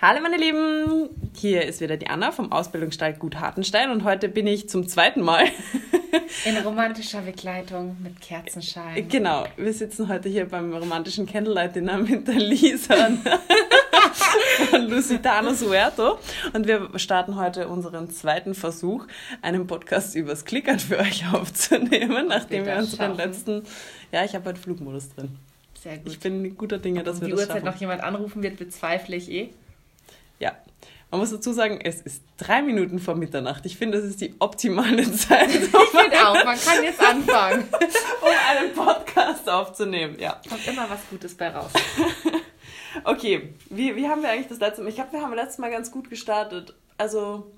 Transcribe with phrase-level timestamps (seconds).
[0.00, 4.46] Hallo meine Lieben, hier ist wieder die Anna vom Ausbildungsstall Gut Hartenstein und heute bin
[4.46, 5.46] ich zum zweiten Mal.
[6.44, 9.08] In romantischer Begleitung mit Kerzenschein.
[9.08, 12.94] Genau, wir sitzen heute hier beim romantischen Candlelight Dinner mit der Lisa
[14.70, 16.20] von Lusitano Suerto
[16.52, 19.04] und wir starten heute unseren zweiten Versuch,
[19.42, 23.64] einen Podcast übers Klickern für euch aufzunehmen, nachdem wir unseren letzten,
[24.12, 25.36] ja, ich habe heute Flugmodus drin.
[25.74, 26.06] Sehr gut.
[26.06, 27.66] Ich bin guter Dinge, dass um wir die das Uhrzeit schaffen.
[27.66, 29.50] noch jemand anrufen wird, bezweifle ich eh.
[30.38, 30.56] Ja.
[31.10, 33.64] Man muss dazu sagen, es ist drei Minuten vor Mitternacht.
[33.64, 37.66] Ich finde, das ist die optimale Zeit, Ich finde auch, man kann jetzt anfangen.
[38.20, 40.16] um einen Podcast aufzunehmen.
[40.20, 40.38] Ja.
[40.48, 41.70] Kommt immer was Gutes bei raus.
[43.04, 44.88] Okay, wie, wie haben wir eigentlich das letzte Mal?
[44.88, 46.74] Ich glaube, wir haben letztes Mal ganz gut gestartet.
[46.96, 47.52] Also,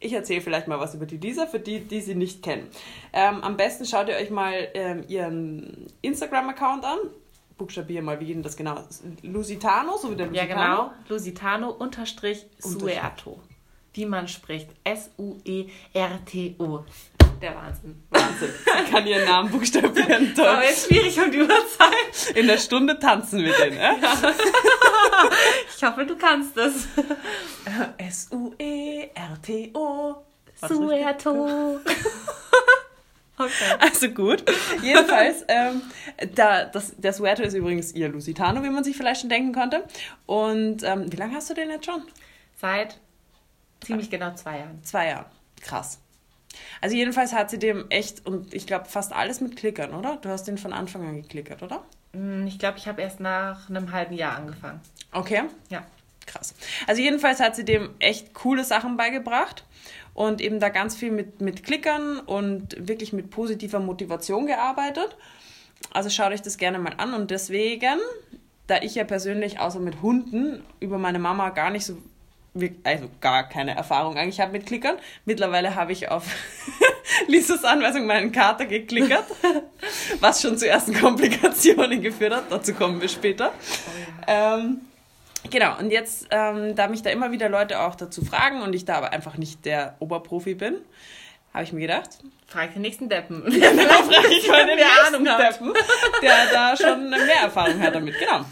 [0.00, 2.68] ich erzähle vielleicht mal was über die Lisa, für die, die sie nicht kennen.
[3.12, 6.98] Ähm, am besten schaut ihr euch mal ähm, ihren Instagram-Account an.
[7.56, 8.82] Buchstabier mal, wie geht denn das genau?
[9.22, 10.76] Lusitano, so wie der Ja, Lusitano?
[10.76, 10.90] genau.
[11.08, 13.40] Lusitano unterstrich Suerto.
[13.92, 14.70] Wie man spricht.
[14.82, 16.84] S-U-E-R-T-O.
[17.40, 18.02] Der Wahnsinn.
[18.10, 18.48] Wahnsinn.
[18.86, 20.34] Sie kann ihren Namen buchstabieren.
[20.36, 20.46] Toll.
[20.46, 22.32] Aber jetzt schwierig um die Uhrzeit.
[22.34, 23.92] In der Stunde tanzen wir den, äh?
[25.76, 26.86] Ich hoffe, du kannst es.
[27.98, 30.14] S-U-E-R-T-O.
[30.68, 31.78] Suerto.
[33.36, 33.50] Okay.
[33.80, 34.44] Also gut.
[34.82, 35.82] Jedenfalls, ähm,
[36.34, 39.84] da, das, der Suerto ist übrigens ihr Lusitano, wie man sich vielleicht schon denken konnte.
[40.26, 42.02] Und ähm, wie lange hast du den jetzt schon?
[42.60, 42.98] Seit
[43.80, 44.82] ziemlich genau zwei Jahren.
[44.84, 45.26] Zwei Jahre.
[45.60, 45.98] Krass.
[46.80, 50.16] Also jedenfalls hat sie dem echt, und ich glaube fast alles mit Klickern, oder?
[50.22, 51.82] Du hast den von Anfang an geklickert, oder?
[52.12, 54.80] Hm, Ich glaube, ich habe erst nach einem halben Jahr angefangen.
[55.10, 55.42] Okay.
[55.70, 55.84] Ja.
[56.26, 56.54] Krass.
[56.86, 59.64] Also jedenfalls hat sie dem echt coole Sachen beigebracht
[60.14, 65.16] und eben da ganz viel mit, mit Klickern und wirklich mit positiver Motivation gearbeitet.
[65.92, 67.98] Also schaut euch das gerne mal an und deswegen,
[68.66, 71.98] da ich ja persönlich außer mit Hunden über meine Mama gar nicht so,
[72.84, 74.96] also gar keine Erfahrung eigentlich habe mit Klickern.
[75.24, 76.24] Mittlerweile habe ich auf
[77.26, 79.26] Lisas Anweisung meinen Kater geklickert,
[80.20, 82.44] was schon zu ersten Komplikationen geführt hat.
[82.50, 83.52] Dazu kommen wir später.
[84.26, 84.80] Ähm,
[85.50, 88.84] Genau, und jetzt, ähm, da mich da immer wieder Leute auch dazu fragen und ich
[88.84, 90.76] da aber einfach nicht der Oberprofi bin,
[91.52, 93.42] habe ich mir gedacht, Frag den nächsten Deppen.
[93.60, 95.24] dann frage ich mal den nächsten Ahnung.
[95.24, 95.72] Deppen,
[96.22, 98.14] der da schon mehr Erfahrung hat damit.
[98.18, 98.44] Genau.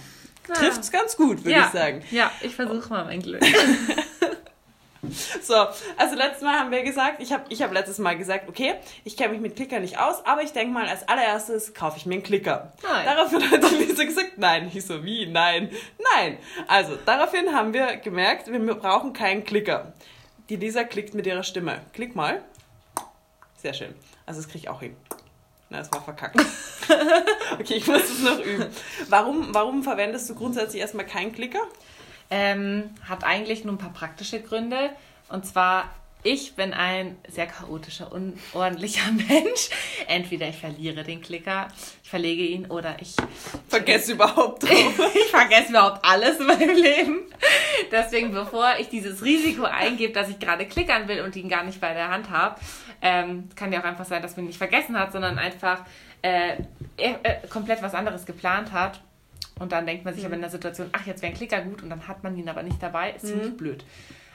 [0.54, 1.66] Trifft's ganz gut, würde ja.
[1.66, 2.02] ich sagen.
[2.10, 3.42] Ja, ich versuche mal mein Glück.
[5.42, 8.74] So, also letztes Mal haben wir gesagt, ich habe ich hab letztes Mal gesagt, okay,
[9.04, 12.06] ich kenne mich mit Klicker nicht aus, aber ich denke mal, als allererstes kaufe ich
[12.06, 12.72] mir einen Klicker.
[12.82, 13.04] Nein.
[13.04, 14.70] Daraufhin hat die Lisa gesagt, nein.
[14.72, 15.26] Ich so, wie?
[15.26, 15.70] Nein.
[16.14, 16.38] Nein.
[16.68, 19.92] Also, daraufhin haben wir gemerkt, wir brauchen keinen Klicker.
[20.48, 21.80] Die Lisa klickt mit ihrer Stimme.
[21.92, 22.42] Klick mal.
[23.56, 23.94] Sehr schön.
[24.26, 24.96] Also, das kriege ich auch hin.
[25.70, 26.38] Na, das war verkackt.
[27.58, 28.66] okay, ich muss es noch üben.
[29.08, 31.62] Warum, warum verwendest du grundsätzlich erstmal keinen Klicker?
[32.34, 34.88] Ähm, hat eigentlich nur ein paar praktische Gründe.
[35.28, 35.90] Und zwar,
[36.22, 39.68] ich bin ein sehr chaotischer, unordentlicher Mensch.
[40.08, 41.68] Entweder ich verliere den Klicker,
[42.02, 43.16] ich verlege ihn oder ich,
[43.68, 45.10] Vergess überhaupt drauf.
[45.14, 47.20] ich vergesse überhaupt alles in meinem Leben.
[47.90, 51.82] Deswegen, bevor ich dieses Risiko eingebe, dass ich gerade klickern will und ihn gar nicht
[51.82, 52.58] bei der Hand habe,
[53.02, 55.84] ähm, kann ja auch einfach sein, dass man ihn nicht vergessen hat, sondern einfach
[56.22, 56.54] äh,
[56.96, 59.02] äh, komplett was anderes geplant hat.
[59.62, 61.84] Und dann denkt man sich aber in der Situation, ach, jetzt wäre ein Klicker gut
[61.84, 63.12] und dann hat man ihn aber nicht dabei.
[63.12, 63.84] Ist ziemlich blöd.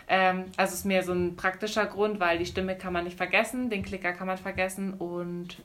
[0.08, 3.70] Ähm, also ist mehr so ein praktischer Grund, weil die Stimme kann man nicht vergessen,
[3.70, 5.62] den Klicker kann man vergessen und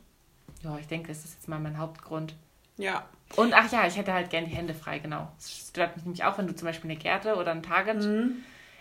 [0.65, 2.35] ja, ich denke, das ist jetzt mal mein Hauptgrund.
[2.77, 3.05] Ja.
[3.37, 5.31] Und ach ja, ich hätte halt gern die Hände frei, genau.
[5.37, 8.03] Das stört mich nämlich auch, wenn du zum Beispiel eine Gerte oder ein Target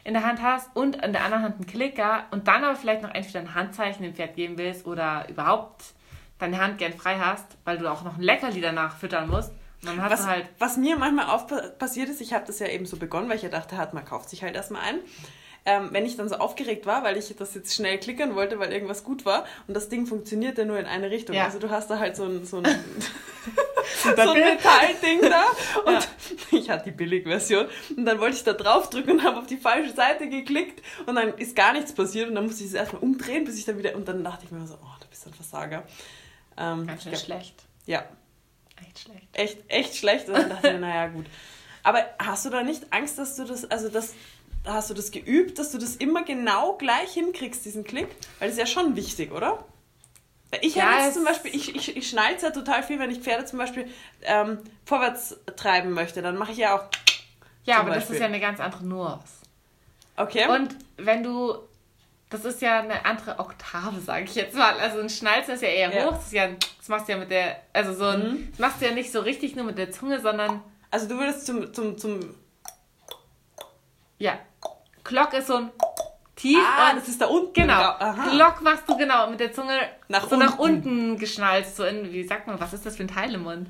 [0.03, 3.03] in der Hand hast und in der anderen Hand einen Klicker und dann aber vielleicht
[3.03, 5.93] noch entweder ein Handzeichen dem Pferd geben willst oder überhaupt
[6.39, 9.53] deine Hand gern frei hast, weil du auch noch ein Leckerli danach füttern musst.
[9.83, 10.45] Dann hast Was, halt.
[10.59, 11.47] was mir manchmal auf
[11.79, 14.05] passiert ist, ich habe das ja eben so begonnen, weil ich ja dachte, hat, man
[14.05, 14.99] kauft sich halt erstmal ein.
[15.63, 18.73] Ähm, wenn ich dann so aufgeregt war, weil ich das jetzt schnell klickern wollte, weil
[18.73, 21.35] irgendwas gut war und das Ding funktioniert ja nur in eine Richtung.
[21.35, 21.45] Ja.
[21.45, 22.65] Also du hast da halt so ein, so ein,
[24.03, 25.43] so ein Metallding da
[25.85, 26.07] und
[26.51, 29.57] ich hatte die Billigversion und dann wollte ich da drauf drücken und habe auf die
[29.57, 33.03] falsche Seite geklickt und dann ist gar nichts passiert und dann musste ich es erstmal
[33.03, 35.33] umdrehen, bis ich dann wieder und dann dachte ich mir so, oh, du bist ein
[35.33, 35.83] Versager.
[36.57, 37.63] Ähm, Ganz schön ja, schlecht.
[37.85, 38.03] ja,
[38.85, 39.27] Echt schlecht.
[39.33, 40.27] echt, echt schlecht.
[40.27, 41.25] Und dann dachte ich mir, naja, gut.
[41.83, 44.13] Aber hast du da nicht Angst, dass du das, also das,
[44.65, 48.07] hast du das geübt, dass du das immer genau gleich hinkriegst, diesen Klick?
[48.39, 49.63] Weil das ist ja schon wichtig, oder?
[50.51, 52.99] Weil Ich Ja, habe jetzt es- zum Beispiel, ich, ich, ich schneide ja total viel,
[52.99, 53.87] wenn ich Pferde zum Beispiel
[54.23, 56.21] ähm, vorwärts treiben möchte.
[56.21, 56.83] Dann mache ich ja auch,
[57.63, 58.15] Ja, aber das Beispiel.
[58.17, 59.33] ist ja eine ganz andere Nuance.
[60.17, 60.47] okay?
[60.49, 61.55] Und wenn du,
[62.31, 64.73] das ist ja eine andere Oktave, sage ich jetzt mal.
[64.79, 66.05] Also ein Schnalzen ist ja eher Ja.
[66.05, 66.11] hoch.
[66.13, 66.47] Das, ist ja,
[66.77, 69.19] das machst du ja mit der, also so ein, das machst du ja nicht so
[69.19, 72.19] richtig nur mit der Zunge, sondern also du würdest zum, zum, zum
[74.17, 74.39] Ja.
[75.03, 75.71] Glock ist so ein
[76.35, 76.57] tief.
[76.77, 77.53] Ah, und das ist da unten.
[77.53, 77.73] Genau.
[77.73, 78.29] Aha.
[78.31, 80.87] Glock machst du genau mit der Zunge Nach so nach unten.
[81.09, 81.67] unten geschnallt.
[81.67, 83.67] So in, wie sagt man, was ist das für ein Teil im Mund?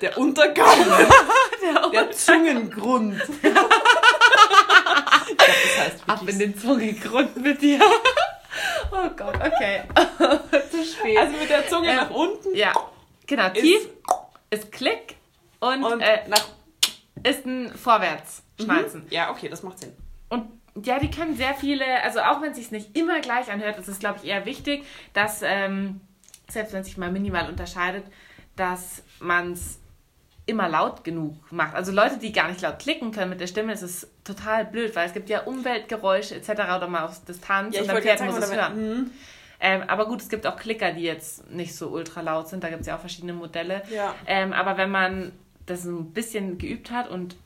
[0.00, 1.06] Der Untergaumen.
[1.92, 3.20] der Zungengrund.
[5.46, 7.80] Ich glaube, das heißt Ab in den Zungengrund mit dir.
[8.92, 9.82] Oh Gott, okay.
[10.70, 11.18] Zu spät.
[11.18, 12.72] Also mit der Zunge Ähm, nach unten ja,
[13.26, 13.48] genau.
[13.48, 13.88] Tief
[14.50, 15.16] ist Klick
[15.58, 16.44] und, und äh, nach
[17.24, 19.06] ist ein Vorwärtsschnalzen.
[19.10, 19.92] Ja, okay, das macht Sinn.
[20.28, 20.46] Und
[20.82, 23.88] ja, die können sehr viele, also auch wenn es sich nicht immer gleich anhört, ist
[23.88, 26.00] es, glaube ich, eher wichtig, dass, ähm,
[26.48, 28.04] selbst wenn es sich mal minimal unterscheidet,
[28.56, 29.80] dass man es
[30.46, 31.74] immer laut genug macht.
[31.74, 34.94] Also Leute, die gar nicht laut klicken können mit der Stimme, ist es total blöd,
[34.94, 36.50] weil es gibt ja Umweltgeräusche etc.
[36.50, 38.76] oder mal aus Distanz Ja, und ich dann Pferd sagen, muss es hören.
[38.76, 39.10] Mhm.
[39.60, 42.62] Ähm, aber gut, es gibt auch Klicker, die jetzt nicht so ultra laut sind.
[42.62, 43.82] Da gibt es ja auch verschiedene Modelle.
[43.90, 44.14] Ja.
[44.26, 45.32] Ähm, aber wenn man
[45.64, 47.36] das ein bisschen geübt hat und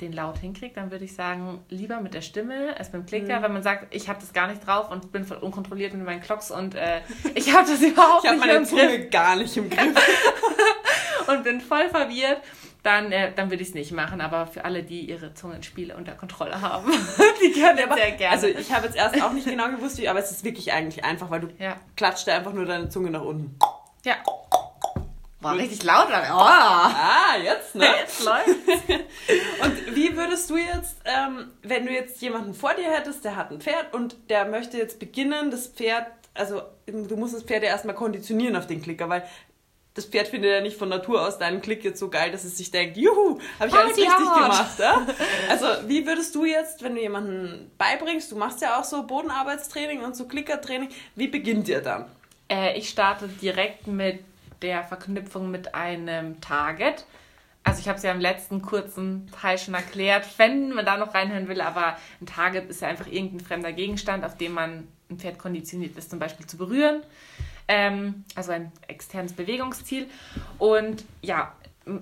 [0.00, 3.38] den laut hinkriegt, dann würde ich sagen, lieber mit der Stimme als beim Klicker.
[3.38, 3.42] Mhm.
[3.44, 6.20] Wenn man sagt, ich habe das gar nicht drauf und bin voll unkontrolliert mit meinen
[6.20, 7.00] Klocks und äh,
[7.34, 9.94] ich habe das überhaupt Ich habe nicht meine im Griff Zunge gar nicht im Griff.
[11.30, 12.40] und bin voll verwirrt,
[12.82, 14.20] dann, äh, dann würde ich es nicht machen.
[14.20, 16.90] Aber für alle, die ihre Zungenspiele unter Kontrolle haben,
[17.42, 18.34] die können das sehr gerne.
[18.34, 21.04] Also ich habe jetzt erst auch nicht genau gewusst, wie, aber es ist wirklich eigentlich
[21.04, 21.76] einfach, weil du ja.
[21.96, 23.56] klatscht da einfach nur deine Zunge nach unten.
[24.04, 24.16] Ja.
[25.40, 26.08] War richtig laut.
[26.08, 26.22] oder?
[26.30, 26.38] Oh.
[26.38, 27.86] Ah, jetzt, ne?
[28.00, 28.48] Jetzt läuft.
[28.48, 33.50] Und wie würdest du jetzt, ähm, wenn du jetzt jemanden vor dir hättest, der hat
[33.50, 37.70] ein Pferd und der möchte jetzt beginnen, das Pferd, also du musst das Pferd ja
[37.70, 39.24] erstmal konditionieren auf den Klicker, weil
[39.94, 42.56] das Pferd findet ja nicht von Natur aus deinen Klick jetzt so geil, dass es
[42.56, 44.42] sich denkt, juhu, habe ich alles Party richtig hard.
[44.42, 44.78] gemacht.
[44.78, 45.06] Ja?
[45.50, 50.02] Also wie würdest du jetzt, wenn du jemanden beibringst, du machst ja auch so Bodenarbeitstraining
[50.02, 52.06] und so Klickertraining, wie beginnt ihr dann?
[52.48, 54.20] Äh, ich starte direkt mit
[54.62, 57.04] der Verknüpfung mit einem Target.
[57.64, 61.14] Also ich habe es ja im letzten kurzen Teil schon erklärt, wenn man da noch
[61.14, 65.18] reinhören will, aber ein Target ist ja einfach irgendein fremder Gegenstand, auf dem man ein
[65.18, 67.02] Pferd konditioniert ist, zum Beispiel zu berühren.
[67.72, 70.08] Ähm, also ein externes Bewegungsziel.
[70.58, 71.52] Und ja,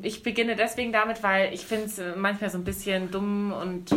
[0.00, 3.90] ich beginne deswegen damit, weil ich finde es manchmal so ein bisschen dumm und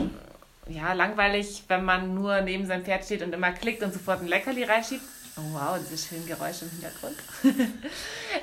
[0.68, 4.28] ja, langweilig, wenn man nur neben seinem Pferd steht und immer klickt und sofort ein
[4.28, 5.02] Leckerli reinschiebt.
[5.38, 7.16] Oh wow, diese schönen Geräusche im Hintergrund.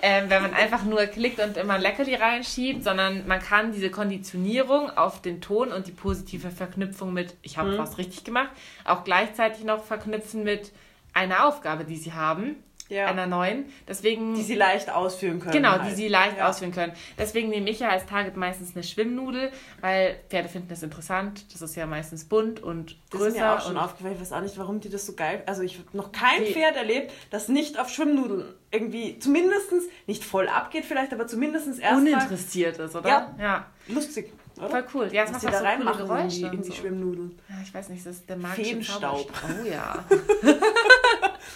[0.02, 3.90] ähm, wenn man einfach nur klickt und immer ein Leckerli reinschiebt, sondern man kann diese
[3.90, 8.48] Konditionierung auf den Ton und die positive Verknüpfung mit ich habe was richtig gemacht,
[8.84, 10.72] auch gleichzeitig noch verknüpfen mit
[11.12, 12.56] einer Aufgabe, die sie haben,
[12.88, 13.06] Ja.
[13.06, 13.66] einer neuen.
[13.86, 15.52] Deswegen Die sie leicht ausführen können.
[15.52, 15.90] Genau, halt.
[15.90, 16.48] die sie leicht Ja.
[16.48, 16.92] ausführen können.
[17.18, 19.50] Deswegen nehme ich ja als Target meistens eine Schwimmnudel,
[19.80, 21.44] weil Pferde finden das interessant.
[21.52, 23.54] Das ist ja meistens bunt und Das ist mir größer.
[23.56, 24.14] auch schon aufgefallen.
[24.14, 25.42] Ich weiß auch nicht, warum die das so geil.
[25.46, 29.72] Also ich habe noch kein Die- Pferd erlebt, das nicht auf Schwimmnudeln irgendwie zumindest
[30.06, 33.08] nicht voll abgeht, vielleicht, aber zumindest erstmal uninteressiert ist, oder?
[33.08, 33.34] Ja.
[33.38, 33.66] ja.
[33.88, 34.32] lustig.
[34.58, 34.70] Oder?
[34.70, 35.08] Voll cool.
[35.12, 36.36] Ja, es macht auch da so coole reinmachen in Geräusche.
[36.50, 36.74] die, in die so.
[36.74, 37.38] Schwimmnudeln.
[37.48, 39.30] Ja, ich weiß nicht, das ist der magische Feenstaub.
[39.44, 40.04] Oh ja.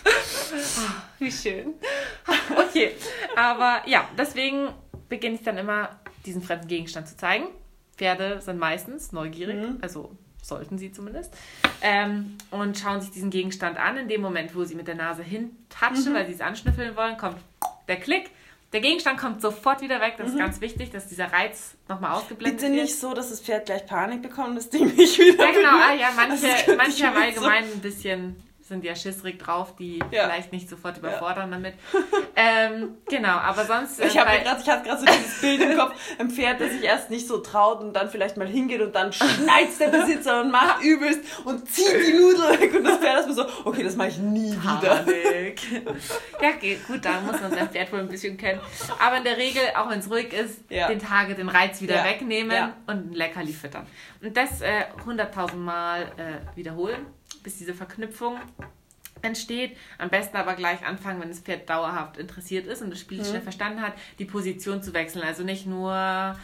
[1.19, 1.75] Wie schön.
[2.57, 2.93] Okay,
[3.37, 4.69] aber ja, deswegen
[5.09, 7.47] beginne ich dann immer, diesen fremden Gegenstand zu zeigen.
[7.97, 9.79] Pferde sind meistens neugierig, Mhm.
[9.83, 11.35] also sollten sie zumindest,
[11.83, 13.97] ähm, und schauen sich diesen Gegenstand an.
[13.97, 16.15] In dem Moment, wo sie mit der Nase hintatschen, Mhm.
[16.15, 17.37] weil sie es anschnüffeln wollen, kommt
[17.89, 18.31] der Klick.
[18.73, 20.15] Der Gegenstand kommt sofort wieder weg.
[20.17, 22.65] Das ist ganz wichtig, dass dieser Reiz nochmal ausgeblendet Mhm.
[22.65, 22.83] Bitte wird.
[22.85, 25.69] nicht so, dass das Pferd gleich Panik bekommt und das Ding nicht wieder Ja, genau.
[25.77, 26.47] Ah, ja, manche,
[26.77, 30.25] manche haben mir so- allgemein ein bisschen, sind ja schissrig drauf, die Ja.
[30.25, 31.75] vielleicht nicht sofort überfordern damit.
[32.35, 34.01] Ähm, genau, aber sonst.
[34.01, 36.31] äh, Ich, hab bei- mir grad, ich hatte gerade so dieses Bild im Kopf, ein
[36.31, 39.79] Pferd, das sich erst nicht so traut und dann vielleicht mal hingeht und dann schneizt
[39.81, 43.35] der Besitzer und macht übelst und zieht die Nudel weg und das Pferd ist mir
[43.35, 45.05] so, okay, das mache ich nie wieder.
[46.41, 46.51] Ja,
[46.87, 48.61] gut, da muss man sein Pferd wohl ein bisschen kennen.
[48.99, 50.89] Aber in der Regel, auch wenn es ruhig ist, Ja.
[50.89, 52.05] den Tage den Reiz wieder Ja.
[52.05, 52.73] wegnehmen Ja.
[52.87, 53.87] und ein Leckerli füttern.
[54.23, 57.07] Und das äh, 100.000 Mal äh, wiederholen,
[57.43, 58.39] bis diese Verknüpfung
[59.23, 59.77] entsteht.
[59.99, 63.41] Am besten aber gleich anfangen, wenn das Pferd dauerhaft interessiert ist und das Spiel schnell
[63.41, 65.25] verstanden hat, die Position zu wechseln.
[65.25, 66.37] Also nicht nur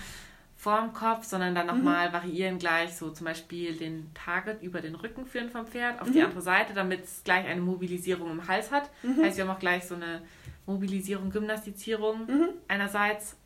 [0.56, 5.24] vorm Kopf, sondern dann nochmal variieren gleich, so zum Beispiel den Target über den Rücken
[5.24, 8.90] führen vom Pferd auf die andere Seite, damit es gleich eine Mobilisierung im Hals hat.
[9.22, 10.22] Heißt, wir haben auch gleich so eine
[10.66, 12.28] Mobilisierung, Gymnastizierung
[12.66, 13.36] einerseits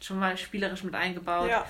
[0.00, 1.50] schon mal spielerisch mit eingebaut.
[1.50, 1.66] Ja.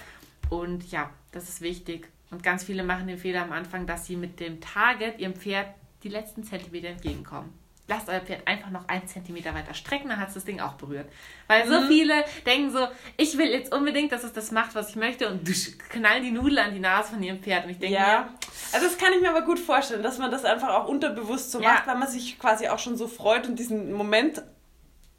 [0.48, 2.08] Und ja, das ist wichtig.
[2.30, 5.66] Und ganz viele machen den Fehler am Anfang, dass sie mit dem Target ihrem Pferd
[6.02, 7.52] die letzten Zentimeter entgegenkommen.
[7.88, 10.74] Lasst euer Pferd einfach noch einen Zentimeter weiter strecken, dann hat es das Ding auch
[10.74, 11.08] berührt.
[11.48, 11.70] Weil Mhm.
[11.72, 15.28] so viele denken so, ich will jetzt unbedingt, dass es das macht, was ich möchte
[15.28, 15.42] und
[15.88, 17.64] knallen die Nudel an die Nase von ihrem Pferd.
[17.64, 18.32] Und ich denke Ja,
[18.72, 21.60] also das kann ich mir aber gut vorstellen, dass man das einfach auch unterbewusst so
[21.60, 21.70] Ja.
[21.70, 24.40] macht, weil man sich quasi auch schon so freut und diesen Moment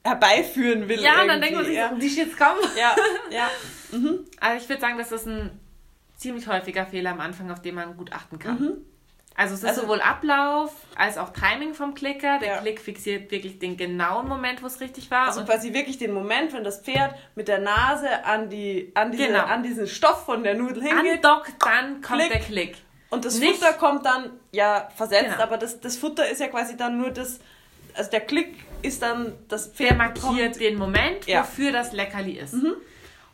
[0.04, 0.98] herbeiführen will.
[0.98, 1.42] mir, ja, und dann irgendwie.
[1.42, 1.90] denkt man sich ja.
[1.90, 2.60] so, die jetzt kommen.
[2.80, 2.96] ja,
[3.32, 3.50] ja.
[4.40, 5.60] Also ich würde sagen, das ist ein
[6.22, 8.60] ziemlich häufiger Fehler am Anfang, auf den man gut achten kann.
[8.60, 8.78] Mhm.
[9.36, 12.38] Also es ist also, sowohl Ablauf als auch Timing vom Klicker.
[12.40, 12.58] Der ja.
[12.60, 15.28] Klick fixiert wirklich den genauen Moment, wo es richtig war.
[15.28, 19.28] Also quasi wirklich den Moment, wenn das Pferd mit der Nase an, die, an, diese,
[19.28, 19.46] genau.
[19.46, 21.26] an diesen Stoff von der Nudel hingeht.
[21.26, 22.32] Andockt, dann kommt Klick.
[22.32, 22.78] der Klick.
[23.10, 25.44] Und das Nicht, Futter kommt dann, ja, versetzt, genau.
[25.44, 27.40] aber das, das Futter ist ja quasi dann nur das,
[27.94, 29.92] also der Klick ist dann das Pferd.
[29.92, 31.42] Der markiert den Moment, ja.
[31.42, 32.54] wofür das Leckerli ist.
[32.54, 32.76] Mhm.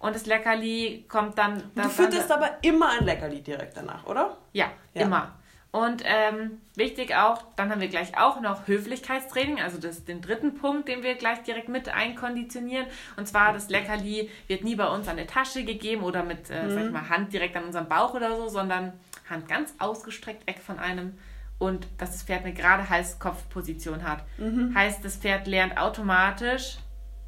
[0.07, 1.61] Und das Leckerli kommt dann.
[1.75, 4.37] Du fütterst aber immer ein Leckerli direkt danach, oder?
[4.53, 5.03] Ja, ja.
[5.03, 5.33] immer.
[5.71, 10.55] Und ähm, wichtig auch, dann haben wir gleich auch noch Höflichkeitstraining, also das, den dritten
[10.55, 12.87] Punkt, den wir gleich direkt mit einkonditionieren.
[13.17, 16.63] Und zwar, das Leckerli wird nie bei uns an der Tasche gegeben oder mit, äh,
[16.63, 16.73] mhm.
[16.73, 18.93] sag ich mal, Hand direkt an unserem Bauch oder so, sondern
[19.29, 21.17] Hand ganz ausgestreckt weg von einem
[21.59, 24.23] und dass das Pferd eine gerade Hals-Kopf-Position hat.
[24.37, 24.73] Mhm.
[24.73, 26.77] Heißt, das Pferd lernt automatisch,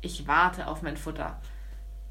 [0.02, 1.40] ich warte auf mein Futter.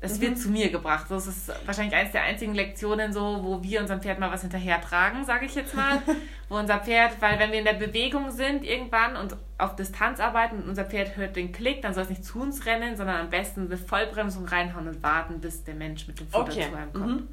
[0.00, 0.22] Es mhm.
[0.22, 1.06] wird zu mir gebracht.
[1.08, 4.80] Das ist wahrscheinlich eines der einzigen Lektionen, so, wo wir unserem Pferd mal was hinterher
[4.80, 6.00] tragen, sage ich jetzt mal.
[6.48, 10.62] wo unser Pferd, weil wenn wir in der Bewegung sind irgendwann und auf Distanz arbeiten
[10.62, 13.30] und unser Pferd hört den Klick, dann soll es nicht zu uns rennen, sondern am
[13.30, 16.68] besten eine Vollbremsung reinhauen und warten, bis der Mensch mit dem Futter okay.
[16.70, 17.20] zu einem kommt.
[17.20, 17.28] Mhm.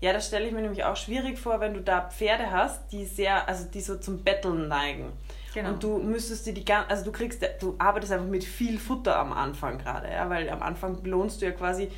[0.00, 3.04] Ja, das stelle ich mir nämlich auch schwierig vor, wenn du da Pferde hast, die
[3.04, 5.12] sehr, also die so zum Betteln neigen.
[5.54, 5.70] Genau.
[5.70, 9.16] Und du müsstest dir die ganze, also du kriegst, du arbeitest einfach mit viel Futter
[9.16, 11.90] am Anfang gerade, ja, weil am Anfang belohnst du ja quasi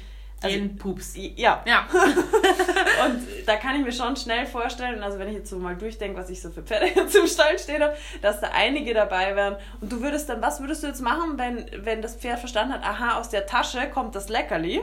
[0.43, 1.15] also, den Pups.
[1.15, 1.63] Ja.
[1.67, 1.87] ja.
[3.07, 6.19] und da kann ich mir schon schnell vorstellen, also wenn ich jetzt so mal durchdenke,
[6.19, 9.57] was ich so für Pferde jetzt im Stall stehe, dass da einige dabei wären.
[9.81, 12.83] Und du würdest dann, was würdest du jetzt machen, wenn, wenn das Pferd verstanden hat,
[12.83, 14.83] aha, aus der Tasche kommt das Leckerli?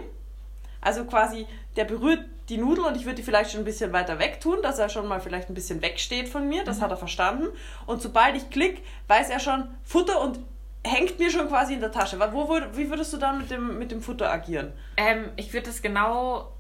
[0.82, 1.46] Also quasi,
[1.76, 4.58] der berührt die Nudel und ich würde die vielleicht schon ein bisschen weiter weg tun,
[4.64, 6.64] dass er schon mal vielleicht ein bisschen wegsteht von mir.
[6.64, 6.82] Das mhm.
[6.82, 7.48] hat er verstanden.
[7.86, 10.40] Und sobald ich klick, weiß er schon Futter und
[10.84, 12.20] hängt mir schon quasi in der Tasche.
[12.20, 14.74] Wo, wo, wie würdest du dann mit dem, mit dem Futter agieren?
[14.98, 16.54] Ähm, ich würde das genau,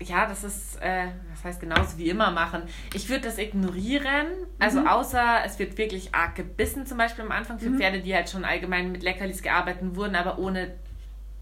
[0.00, 2.62] ja, das ist, äh, das heißt genauso wie immer machen.
[2.94, 4.26] Ich würde das ignorieren.
[4.60, 4.86] Also mhm.
[4.86, 7.78] außer es wird wirklich arg gebissen, zum Beispiel am Anfang für mhm.
[7.78, 10.74] Pferde, die halt schon allgemein mit Leckerlis gearbeitet wurden, aber ohne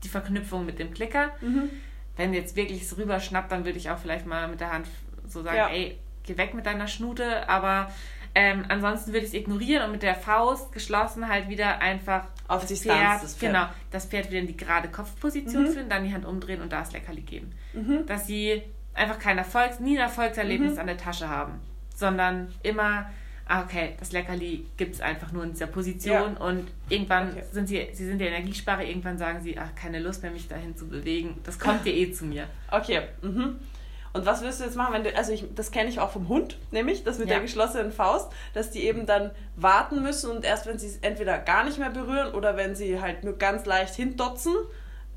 [0.03, 1.31] die Verknüpfung mit dem Klicker.
[1.43, 1.71] Mhm
[2.17, 4.87] wenn jetzt wirklich es rüberschnappt, dann würde ich auch vielleicht mal mit der Hand
[5.27, 5.69] so sagen, ja.
[5.69, 7.49] ey, geh weg mit deiner Schnute.
[7.49, 7.91] Aber
[8.35, 12.63] ähm, ansonsten würde ich es ignorieren und mit der Faust geschlossen halt wieder einfach auf
[12.63, 13.53] das Distanz Pferd, das Pferd.
[13.53, 15.69] Genau, das Pferd wieder in die gerade Kopfposition mhm.
[15.69, 17.53] führen, dann die Hand umdrehen und da das Leckerli geben.
[17.73, 18.07] Mhm.
[18.07, 18.63] Dass sie
[18.95, 20.81] einfach kein Erfolg, nie ein Erfolgserlebnis mhm.
[20.81, 21.61] an der Tasche haben,
[21.95, 23.11] sondern immer
[23.49, 26.47] okay, das Leckerli gibt es einfach nur in dieser Position ja.
[26.47, 27.45] und irgendwann okay.
[27.53, 30.77] sind sie, sie sind der Energiesparer, irgendwann sagen sie, ach, keine Lust mehr, mich dahin
[30.77, 31.39] zu bewegen.
[31.45, 32.47] Das kommt ja eh zu mir.
[32.71, 33.03] Okay.
[33.23, 33.61] Mhm.
[34.13, 36.29] Und was wirst du jetzt machen, wenn du, also ich, das kenne ich auch vom
[36.29, 37.35] Hund, nämlich das mit ja.
[37.35, 41.39] der geschlossenen Faust, dass die eben dann warten müssen und erst wenn sie es entweder
[41.39, 44.55] gar nicht mehr berühren oder wenn sie halt nur ganz leicht hindotzen,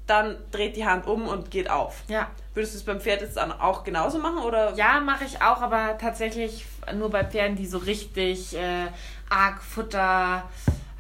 [0.10, 2.04] dann dreht die Hand um und geht auf.
[2.08, 2.28] Ja.
[2.54, 4.40] Würdest du es beim Pferd jetzt dann auch genauso machen?
[4.40, 4.76] Oder?
[4.76, 8.88] Ja, mache ich auch, aber tatsächlich nur bei Pferden, die so richtig äh,
[9.30, 10.44] arg Futter,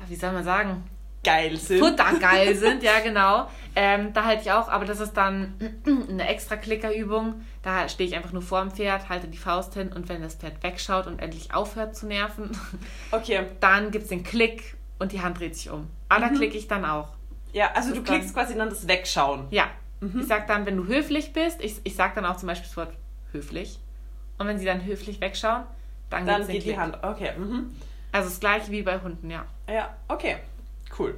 [0.07, 0.83] wie soll man sagen?
[1.23, 1.79] Geil sind.
[1.79, 3.47] Futtergeil sind, ja genau.
[3.75, 5.53] Ähm, da halte ich auch, aber das ist dann
[6.09, 7.45] eine extra Klickerübung.
[7.61, 10.35] Da stehe ich einfach nur vor dem Pferd, halte die Faust hin und wenn das
[10.35, 12.51] Pferd wegschaut und endlich aufhört zu nerven,
[13.11, 13.43] okay.
[13.59, 15.87] dann gibt es den Klick und die Hand dreht sich um.
[16.07, 16.29] Aber mhm.
[16.29, 17.18] da klicke ich dann auch.
[17.53, 19.47] Ja, also du klickst quasi dann das Wegschauen.
[19.49, 19.69] Ja.
[20.01, 20.21] Mhm.
[20.21, 22.77] Ich sag dann, wenn du höflich bist, ich, ich sag dann auch zum Beispiel das
[22.77, 22.93] Wort
[23.31, 23.79] höflich.
[24.37, 25.63] Und wenn sie dann höflich wegschauen,
[26.09, 26.97] dann, dann geht die Hand.
[27.03, 27.31] Okay.
[27.37, 27.75] Mhm.
[28.11, 29.45] Also das gleiche wie bei Hunden, ja.
[29.67, 30.37] Ja, okay.
[30.97, 31.15] Cool.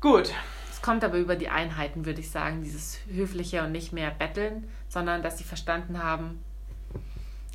[0.00, 0.32] Gut.
[0.70, 4.68] Es kommt aber über die Einheiten, würde ich sagen, dieses höfliche und nicht mehr betteln,
[4.88, 6.42] sondern dass sie verstanden haben,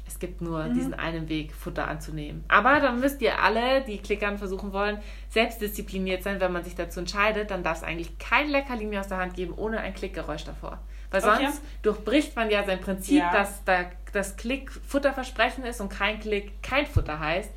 [0.08, 0.74] es gibt nur mhm.
[0.76, 2.44] diesen einen Weg, Futter anzunehmen.
[2.48, 7.00] Aber dann müsst ihr alle, die Klickern versuchen wollen, selbstdiszipliniert sein, wenn man sich dazu
[7.00, 7.52] entscheidet.
[7.52, 10.80] Dann darf es eigentlich kein Leckerli mehr aus der Hand geben, ohne ein Klickgeräusch davor.
[11.12, 11.68] Weil sonst okay.
[11.82, 13.32] durchbricht man ja sein Prinzip, ja.
[13.32, 17.52] dass da, das Klick Futterversprechen ist und kein Klick kein Futter heißt.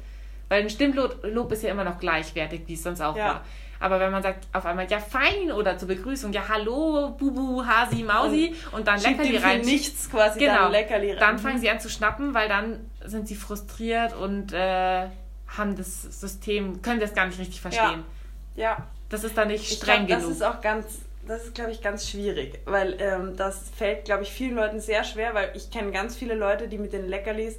[0.48, 3.26] Weil ein Stimmlob ist ja immer noch gleichwertig, wie es sonst auch ja.
[3.26, 3.44] war.
[3.80, 8.02] Aber wenn man sagt auf einmal, ja, fein oder zur Begrüßung, ja, hallo, Bubu, Hasi,
[8.02, 9.60] Mausi und, und dann Leckerli rein.
[9.60, 11.20] nichts quasi genau, dann Leckerli rein.
[11.20, 15.06] Dann fangen sie an zu schnappen, weil dann sind sie frustriert und äh,
[15.56, 18.04] haben das System, können das gar nicht richtig verstehen.
[18.56, 18.62] Ja.
[18.62, 18.86] ja.
[19.08, 20.32] Das ist dann nicht streng glaub, genug.
[20.32, 24.24] Das ist auch ganz, das ist, glaube ich, ganz schwierig, weil ähm, das fällt, glaube
[24.24, 27.56] ich, vielen Leuten sehr schwer, weil ich kenne ganz viele Leute, die mit den Leckerlis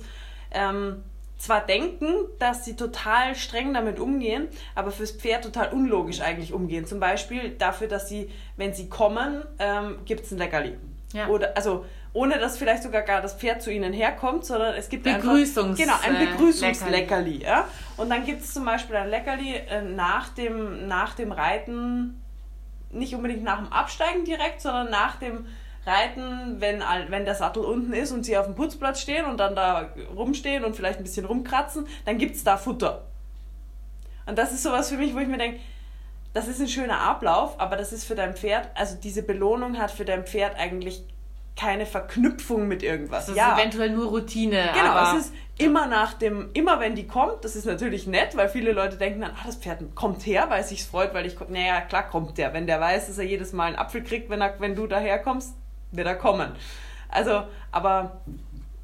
[0.51, 1.03] ähm,
[1.39, 6.85] zwar denken, dass sie total streng damit umgehen, aber fürs Pferd total unlogisch eigentlich umgehen.
[6.85, 10.77] Zum Beispiel dafür, dass sie, wenn sie kommen, ähm, gibt es ein Leckerli.
[11.13, 11.27] Ja.
[11.27, 15.03] Oder, also ohne dass vielleicht sogar gar das Pferd zu ihnen herkommt, sondern es gibt
[15.03, 17.43] Begrüßungs einfach genau, ein äh, Begrüßungsleckerli.
[17.43, 17.67] Ja?
[17.97, 22.21] Und dann gibt es zum Beispiel ein Leckerli äh, nach, dem, nach dem Reiten,
[22.91, 25.45] nicht unbedingt nach dem Absteigen direkt, sondern nach dem
[25.89, 29.55] reiten, wenn, wenn der Sattel unten ist und sie auf dem Putzplatz stehen und dann
[29.55, 33.05] da rumstehen und vielleicht ein bisschen rumkratzen, dann gibt es da Futter.
[34.25, 35.59] Und das ist sowas für mich, wo ich mir denke,
[36.33, 39.91] das ist ein schöner Ablauf, aber das ist für dein Pferd, also diese Belohnung hat
[39.91, 41.03] für dein Pferd eigentlich
[41.59, 43.25] keine Verknüpfung mit irgendwas.
[43.25, 43.57] Das ist ja.
[43.57, 44.69] eventuell nur Routine.
[44.73, 48.47] Genau, es ist immer nach dem, immer wenn die kommt, das ist natürlich nett, weil
[48.47, 51.37] viele Leute denken dann, ah, das Pferd kommt her, weil es sich freut, weil ich,
[51.49, 52.53] naja, klar kommt der.
[52.53, 55.53] Wenn der weiß, dass er jedes Mal einen Apfel kriegt, wenn, er, wenn du daherkommst,
[55.91, 56.51] wird er kommen.
[57.09, 58.21] Also, aber,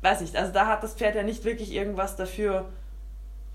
[0.01, 2.69] weiß nicht, also da hat das Pferd ja nicht wirklich irgendwas dafür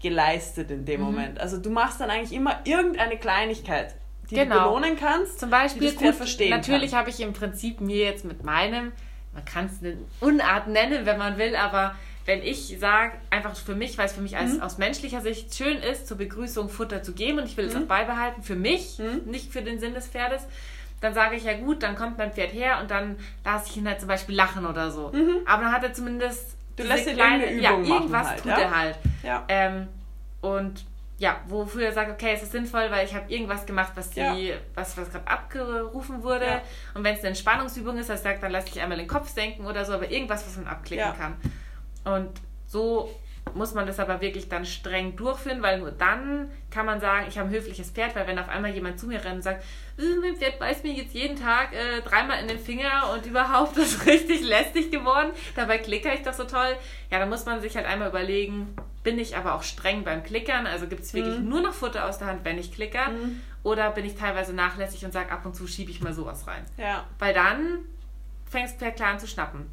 [0.00, 1.06] geleistet in dem mhm.
[1.06, 1.40] Moment.
[1.40, 3.94] Also du machst dann eigentlich immer irgendeine Kleinigkeit,
[4.30, 4.54] die genau.
[4.54, 5.40] du belohnen kannst.
[5.40, 8.44] Zum Beispiel, die das Pferd gut, verstehen natürlich habe ich im Prinzip mir jetzt mit
[8.44, 8.92] meinem
[9.32, 13.74] man kann es eine Unart nennen, wenn man will, aber wenn ich sage, einfach für
[13.74, 14.62] mich, weil es für mich als, mhm.
[14.62, 17.82] aus menschlicher Sicht schön ist, zur Begrüßung Futter zu geben und ich will es mhm.
[17.82, 19.30] auch beibehalten, für mich, mhm.
[19.30, 20.42] nicht für den Sinn des Pferdes,
[21.00, 23.88] dann sage ich ja gut, dann kommt mein Pferd her und dann lasse ich ihn
[23.88, 25.10] halt zum Beispiel lachen oder so.
[25.12, 25.38] Mhm.
[25.46, 28.58] Aber dann hat er zumindest du lässt kleine, Übung ja, irgendwas halt, tut ja?
[28.58, 28.96] er halt.
[29.22, 29.44] Ja.
[29.48, 29.88] Ähm,
[30.40, 30.84] und
[31.18, 34.20] ja, wofür er sagt, okay, es ist sinnvoll, weil ich habe irgendwas gemacht, was die,
[34.20, 34.54] ja.
[34.74, 36.46] was, was gerade abgerufen wurde.
[36.46, 36.62] Ja.
[36.94, 39.28] Und wenn es eine Entspannungsübung ist, dass er sagt, dann lasse ich einmal den Kopf
[39.28, 41.36] senken oder so, aber irgendwas, was man abklicken kann.
[42.04, 42.30] Und
[42.66, 43.14] so
[43.54, 47.38] muss man das aber wirklich dann streng durchführen, weil nur dann kann man sagen, ich
[47.38, 49.62] habe ein höfliches Pferd, weil wenn auf einmal jemand zu mir rennt und sagt,
[49.98, 53.76] äh, mein Pferd beißt mir jetzt jeden Tag äh, dreimal in den Finger und überhaupt
[53.76, 56.76] ist richtig lästig geworden, dabei klicker ich doch so toll,
[57.10, 60.66] ja, dann muss man sich halt einmal überlegen, bin ich aber auch streng beim Klickern,
[60.66, 61.48] also gibt es wirklich mhm.
[61.48, 63.40] nur noch Futter aus der Hand, wenn ich klicker, mhm.
[63.62, 66.64] oder bin ich teilweise nachlässig und sage, ab und zu schiebe ich mal sowas rein.
[66.76, 67.04] Ja.
[67.18, 67.80] Weil dann
[68.50, 69.66] fängst per klar an zu schnappen.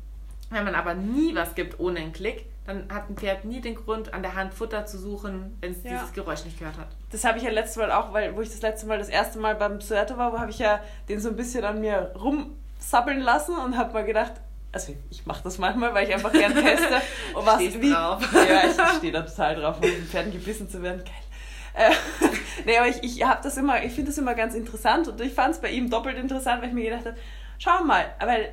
[0.49, 3.75] Wenn man aber nie was gibt ohne einen Klick, dann hat ein Pferd nie den
[3.75, 5.91] Grund, an der Hand Futter zu suchen, wenn es ja.
[5.91, 6.89] dieses Geräusch nicht gehört hat.
[7.11, 9.39] Das habe ich ja letztes Mal auch, weil wo ich das letzte Mal das erste
[9.39, 13.57] Mal beim Suerte war, habe ich ja den so ein bisschen an mir rumsappeln lassen
[13.57, 14.33] und habe mal gedacht,
[14.73, 17.01] also ich mache das manchmal, weil ich einfach gern teste.
[17.33, 18.21] Und was, wie, drauf.
[18.33, 21.03] Ja, ich stehe da total drauf, um den Pferden gebissen zu werden.
[21.05, 21.89] Geil.
[21.89, 21.93] Äh,
[22.65, 25.33] nee, aber ich, ich habe das immer, ich finde das immer ganz interessant und ich
[25.33, 27.17] fand es bei ihm doppelt interessant, weil ich mir gedacht habe,
[27.59, 28.49] schau mal, weil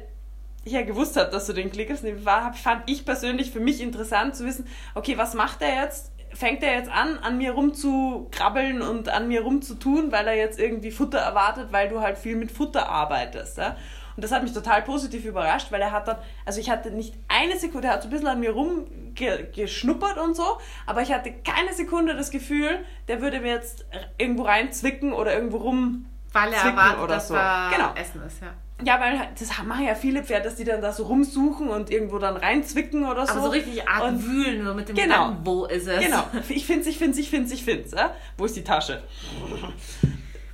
[0.65, 4.45] ja gewusst habe, dass du den klickerst, war, fand ich persönlich für mich interessant zu
[4.45, 6.13] wissen, okay, was macht er jetzt?
[6.33, 10.91] Fängt er jetzt an, an mir rumzukrabbeln und an mir rumzutun, weil er jetzt irgendwie
[10.91, 13.59] Futter erwartet, weil du halt viel mit Futter arbeitest.
[13.59, 13.77] Ja?
[14.17, 17.15] Und das hat mich total positiv überrascht, weil er hat dann, also ich hatte nicht
[17.29, 21.33] eine Sekunde, er hat so ein bisschen an mir rumgeschnuppert und so, aber ich hatte
[21.33, 23.87] keine Sekunde das Gefühl, der würde mir jetzt
[24.19, 26.07] irgendwo reinzwicken oder irgendwo rum.
[26.33, 27.35] Weil er erwartet, oder dass so.
[27.35, 27.95] da genau.
[27.95, 28.55] Essen ist, ja.
[28.83, 32.19] Ja, weil das machen ja viele Pferde, dass die dann da so rumsuchen und irgendwo
[32.19, 33.35] dann reinzwicken oder so.
[33.35, 36.05] Aber so richtig arg und wühlen, so mit dem genau, Gedanken, wo ist es?
[36.05, 37.93] Genau, ich find's, ich find's, ich find's, ich find's.
[37.93, 38.15] Ja?
[38.37, 39.03] Wo ist die Tasche?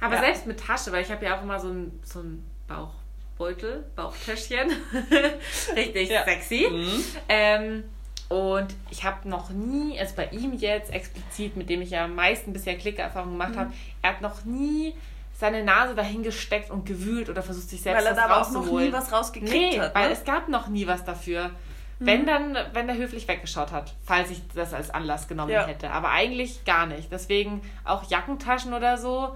[0.01, 0.21] Aber ja.
[0.21, 2.23] selbst mit Tasche, weil ich habe ja auch immer so einen so
[2.69, 2.93] Bauch.
[3.39, 4.71] Beutel, Bauchtäschchen.
[5.75, 6.25] Richtig ja.
[6.25, 6.69] sexy.
[6.71, 7.05] Mhm.
[7.31, 7.85] Ähm,
[8.29, 12.15] und ich habe noch nie, also bei ihm jetzt explizit, mit dem ich ja am
[12.15, 13.59] meisten bisher Klickerfahrung gemacht mhm.
[13.59, 14.95] habe, er hat noch nie
[15.41, 18.71] seine Nase dahin gesteckt und gewühlt oder versucht sich selbst weil er da auch noch
[18.71, 19.95] nie was rausgekriegt nee, hat.
[19.95, 20.01] Ne?
[20.01, 21.49] Weil es gab noch nie was dafür.
[21.99, 22.07] Mhm.
[22.07, 25.67] Wenn dann, wenn er höflich weggeschaut hat, falls ich das als Anlass genommen ja.
[25.67, 25.91] hätte.
[25.91, 27.11] Aber eigentlich gar nicht.
[27.11, 29.35] Deswegen auch Jackentaschen oder so,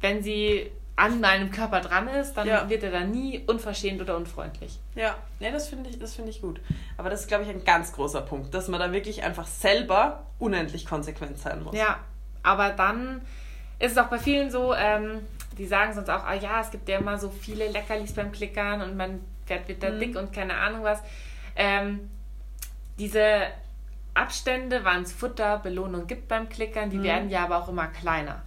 [0.00, 2.70] wenn sie an meinem Körper dran ist, dann ja.
[2.70, 4.78] wird er da nie unverschämt oder unfreundlich.
[4.94, 6.60] Ja, ja das finde ich, find ich gut.
[6.96, 10.24] Aber das ist, glaube ich, ein ganz großer Punkt, dass man da wirklich einfach selber
[10.38, 11.74] unendlich konsequent sein muss.
[11.74, 11.98] Ja,
[12.42, 13.20] aber dann
[13.78, 15.20] ist es auch bei vielen so, ähm,
[15.58, 18.82] die sagen sonst auch, ah ja, es gibt ja immer so viele Leckerlis beim Klickern
[18.82, 20.00] und man wird, wird da mhm.
[20.00, 21.02] dick und keine Ahnung was.
[21.56, 22.10] Ähm,
[22.98, 23.46] diese
[24.14, 27.04] Abstände, wann es Futter, Belohnung gibt beim Klickern, die mhm.
[27.04, 28.42] werden ja aber auch immer kleiner.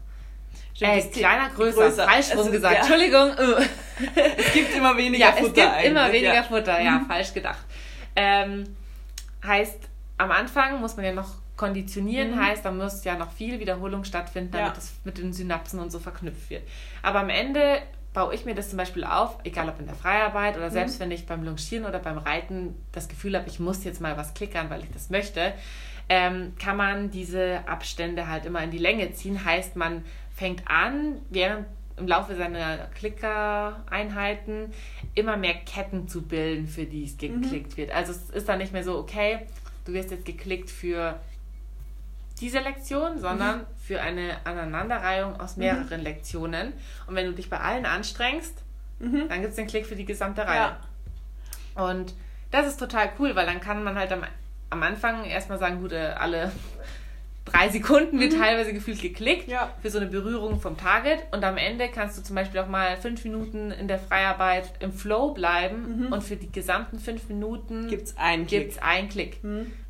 [0.73, 2.07] Stimmt, äh, kleiner, größer, größer.
[2.07, 2.73] falsch rum gesagt.
[2.73, 2.79] Ja.
[2.81, 3.31] Entschuldigung.
[4.37, 5.47] es gibt immer weniger ja, Futter.
[5.47, 6.43] Es gibt immer weniger ja.
[6.43, 7.05] Futter, ja, mhm.
[7.05, 7.65] falsch gedacht.
[8.15, 8.75] Ähm,
[9.45, 9.77] heißt,
[10.17, 12.39] am Anfang muss man ja noch konditionieren, mhm.
[12.39, 15.99] heißt, da muss ja noch viel Wiederholung stattfinden, damit es mit den Synapsen und so
[15.99, 16.63] verknüpft wird.
[17.01, 17.81] Aber am Ende
[18.13, 21.03] baue ich mir das zum Beispiel auf, egal ob in der Freiarbeit oder selbst mhm.
[21.03, 24.33] wenn ich beim Longieren oder beim Reiten das Gefühl habe, ich muss jetzt mal was
[24.33, 25.53] klickern, weil ich das möchte,
[26.07, 29.43] ähm, kann man diese Abstände halt immer in die Länge ziehen.
[29.43, 31.65] Heißt, man fängt an, während
[31.97, 34.71] im Laufe seiner Klicker-Einheiten
[35.13, 37.41] immer mehr Ketten zu bilden, für die es mhm.
[37.41, 37.77] geklickt mhm.
[37.77, 37.91] wird.
[37.91, 39.39] Also es ist dann nicht mehr so, okay,
[39.83, 41.19] du wirst jetzt geklickt für
[42.39, 43.65] diese Lektion, sondern mhm.
[43.81, 45.63] für eine Aneinanderreihung aus mhm.
[45.63, 46.05] mehreren mhm.
[46.05, 46.73] Lektionen.
[47.07, 48.63] Und wenn du dich bei allen anstrengst,
[48.99, 49.27] mhm.
[49.29, 50.75] dann gibt es den Klick für die gesamte Reihe.
[51.75, 51.89] Ja.
[51.89, 52.13] Und
[52.51, 54.23] das ist total cool, weil dann kann man halt am,
[54.69, 56.51] am Anfang erstmal sagen, gut, äh, alle
[57.51, 59.69] drei Sekunden wird teilweise gefühlt geklickt Ja.
[59.81, 62.97] für so eine Berührung vom Target und am Ende kannst du zum Beispiel auch mal
[62.97, 68.15] fünf Minuten in der Freiarbeit im Flow bleiben und für die gesamten fünf Minuten Gibt's
[68.17, 68.61] einen Klick.
[68.61, 69.39] gibt's einen Klick.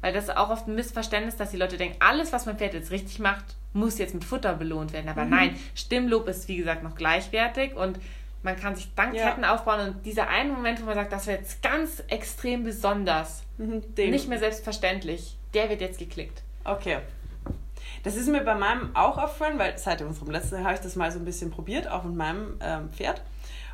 [0.02, 2.74] Weil das ist auch oft ein Missverständnis, dass die Leute denken, alles, was mein Pferd
[2.74, 5.10] jetzt richtig macht, muss jetzt mit Futter belohnt werden.
[5.10, 8.00] Aber nein, Stimmlob ist wie gesagt noch gleichwertig und
[8.42, 9.28] man kann sich dann Ja.
[9.30, 13.44] Ketten aufbauen und dieser eine Moment, wo man sagt, das wäre jetzt ganz extrem besonders,
[13.58, 16.42] Mhm, nicht mehr selbstverständlich, der wird jetzt geklickt.
[16.64, 17.00] Okay.
[18.04, 21.12] Das ist mir bei meinem auch aufgefallen, weil seit unserem letzten habe ich das mal
[21.12, 23.22] so ein bisschen probiert, auch mit meinem ähm, Pferd.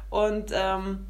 [0.10, 1.08] Und ähm,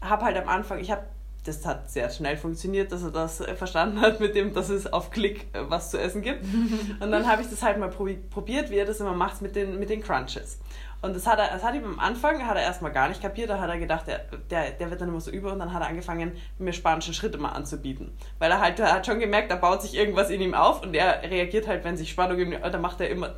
[0.00, 1.02] habe halt am Anfang, ich habe,
[1.44, 4.92] das hat sehr schnell funktioniert, dass er das äh, verstanden hat, mit dem, dass es
[4.92, 6.44] auf Klick äh, was zu essen gibt.
[7.00, 9.56] Und dann habe ich das halt mal probi probiert, wie er das immer macht mit
[9.56, 10.58] den, mit den Crunches.
[11.00, 13.50] Und das hat er, das hat ihm am Anfang, hat er erstmal gar nicht kapiert,
[13.50, 14.18] da hat er gedacht, der,
[14.50, 17.38] der, der wird dann immer so über und dann hat er angefangen, mir spanische Schritte
[17.38, 18.10] mal anzubieten.
[18.40, 20.94] Weil er halt, er hat schon gemerkt, da baut sich irgendwas in ihm auf und
[20.94, 23.36] er reagiert halt, wenn sich Spannung in ihm, da macht er immer,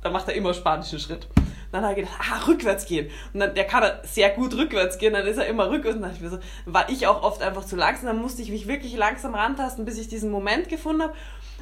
[0.00, 1.28] da macht er immer spanischen Schritt.
[1.72, 3.10] Dann hat er gedacht, ah, rückwärts gehen.
[3.34, 5.96] Und dann, der kann sehr gut rückwärts gehen, dann ist er immer rückwärts.
[5.96, 8.66] Und dann ich so, war ich auch oft einfach zu langsam, dann musste ich mich
[8.66, 11.14] wirklich langsam rantasten, bis ich diesen Moment gefunden habe.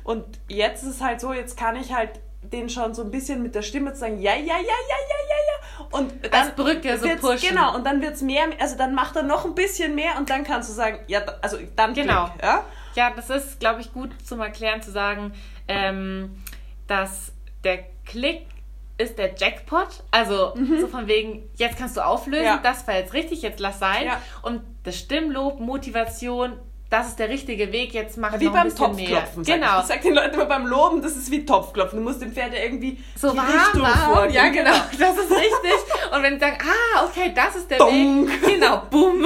[0.05, 3.43] Und jetzt ist es halt so, jetzt kann ich halt den schon so ein bisschen
[3.43, 5.87] mit der Stimme sagen, ja, ja, ja, ja, ja, ja, ja.
[5.99, 7.49] Und dann Als Brücke so wird's- pushen.
[7.51, 10.31] Genau, und dann wird es mehr, also dann macht er noch ein bisschen mehr und
[10.31, 12.27] dann kannst du sagen, ja, also dann Genau.
[12.29, 12.65] Klick, ja?
[12.95, 15.33] Ja, das ist, glaube ich, gut zum Erklären zu sagen,
[15.69, 16.43] ähm,
[16.87, 17.33] dass
[17.65, 18.47] der Klick
[18.99, 20.03] ist der Jackpot.
[20.11, 22.47] Also so von wegen, jetzt kannst du auflösen, Mhm.
[22.47, 22.61] Ja.
[22.63, 24.07] das war jetzt richtig, jetzt lass sein.
[24.07, 24.21] Ja.
[24.43, 26.59] Und das Stimmlob, Motivation,
[26.91, 29.21] das ist der richtige Weg, jetzt mach Wie noch ein beim bisschen mehr.
[29.21, 29.45] Topfklopfen.
[29.45, 29.77] Sag Genau.
[29.77, 29.81] Ich.
[29.83, 31.99] ich sag den Leuten immer beim Loben, das ist wie Topfklopfen.
[32.01, 34.15] Du musst dem Pferd ja irgendwie So die warm, Richtung warm.
[34.15, 34.35] vorgeben.
[34.35, 34.73] Ja, genau.
[34.99, 36.13] Das ist richtig.
[36.15, 38.29] Und wenn die sagen, ah, okay, das ist der Dong.
[38.29, 38.43] Weg.
[38.45, 39.25] Genau, bumm.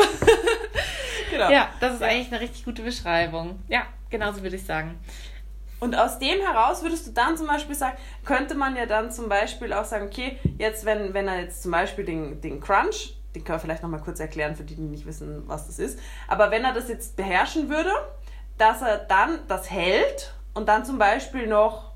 [1.30, 1.50] genau.
[1.50, 3.58] Ja, das ist eigentlich eine richtig gute Beschreibung.
[3.68, 4.98] Ja, genauso würde ich sagen.
[5.80, 9.28] Und aus dem heraus würdest du dann zum Beispiel sagen, könnte man ja dann zum
[9.28, 13.44] Beispiel auch sagen, okay, jetzt wenn, wenn er jetzt zum Beispiel den, den Crunch, den
[13.44, 16.50] können wir vielleicht nochmal kurz erklären für die, die nicht wissen, was das ist, aber
[16.50, 17.90] wenn er das jetzt beherrschen würde,
[18.58, 21.92] dass er dann das hält und dann zum Beispiel noch,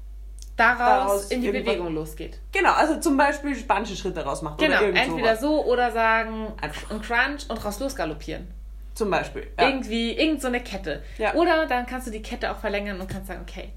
[0.57, 2.41] Daraus, Daraus in die Bewegung losgeht.
[2.51, 5.41] genau, also zum Beispiel spanische Schritte rausmacht Genau, oder entweder sowas.
[5.41, 6.91] so oder sagen Einfach.
[6.91, 8.49] ein Crunch und raus losgaloppieren.
[8.95, 9.47] Zum Beispiel.
[9.57, 9.69] Ja.
[9.69, 11.05] Irgendwie, irgend so eine Kette.
[11.19, 11.35] Ja.
[11.35, 13.69] Oder dann kannst du die Kette auch verlängern und kannst sagen, okay,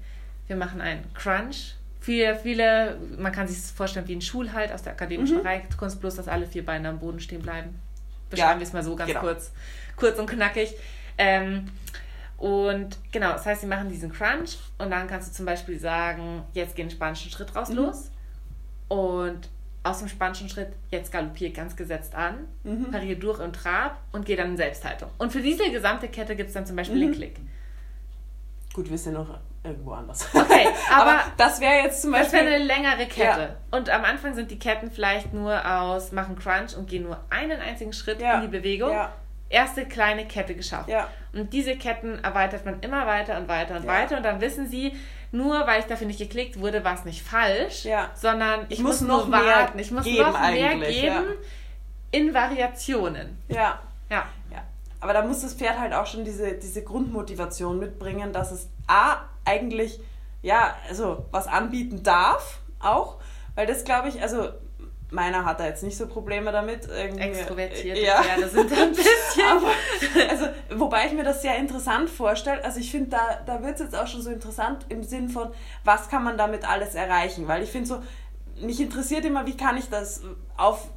[0.48, 1.76] wir machen einen Crunch.
[2.02, 5.46] Viele, viele, man kann sich das vorstellen wie ein Schulhalt aus der akademischen Mhm.
[5.46, 7.78] Reitkunst, bloß dass alle vier Beine am Boden stehen bleiben.
[8.28, 9.20] Beschreiben Ja, wir es mal so ganz genau.
[9.20, 9.52] kurz,
[9.96, 10.74] kurz und knackig.
[11.16, 11.68] Ähm,
[12.38, 16.42] und genau, das heißt, sie machen diesen Crunch und dann kannst du zum Beispiel sagen,
[16.54, 17.76] jetzt geh den spanischen Schritt raus Mhm.
[17.76, 18.10] los
[18.88, 19.48] und
[19.84, 22.90] aus dem spanischen Schritt jetzt galoppier ganz gesetzt an, Mhm.
[22.90, 25.08] parier durch im Trab und geh dann in Selbsthaltung.
[25.18, 27.14] Und für diese gesamte Kette gibt es dann zum Beispiel den Mhm.
[27.14, 27.36] Klick.
[28.74, 30.28] Gut, wir sind noch irgendwo anders.
[30.34, 32.40] Okay, aber das wäre jetzt zum das Beispiel...
[32.40, 33.40] wäre eine längere Kette.
[33.70, 33.76] Ja.
[33.78, 37.60] Und am Anfang sind die Ketten vielleicht nur aus, machen Crunch und gehen nur einen
[37.60, 38.34] einzigen Schritt Ja.
[38.34, 38.90] in die Bewegung.
[38.90, 39.12] Ja,
[39.48, 40.88] Erste kleine Kette geschafft.
[41.34, 44.16] Und diese Ketten erweitert man immer weiter und weiter und weiter.
[44.16, 44.96] Und dann wissen sie,
[45.30, 49.02] nur weil ich dafür nicht geklickt wurde, war es nicht falsch, sondern ich, Ich muss
[49.02, 49.78] muss, noch mehr warten.
[49.78, 51.24] Ich muss geben noch mehr geben
[52.12, 53.38] in Variationen.
[53.48, 53.78] Ja,
[54.10, 54.24] Ja.
[54.50, 54.62] ja.
[55.00, 59.16] Aber da muss das Pferd halt auch schon diese, diese Grundmotivation mitbringen, dass es A,
[59.44, 60.00] eigentlich,
[60.42, 63.18] ja, also was anbieten darf, auch.
[63.54, 64.48] Weil das glaube ich, also
[65.12, 66.88] meiner hat da jetzt nicht so Probleme damit.
[66.88, 68.22] Irgendwie, Extrovertierte ja.
[68.22, 69.46] Pferde sind da ein bisschen.
[69.50, 72.64] Aber, also, wobei ich mir das sehr interessant vorstelle.
[72.64, 75.50] Also ich finde, da, da wird es jetzt auch schon so interessant im Sinn von,
[75.84, 77.46] was kann man damit alles erreichen?
[77.46, 78.02] Weil ich finde so,
[78.60, 80.22] mich interessiert immer, wie kann ich das
[80.56, 80.88] auf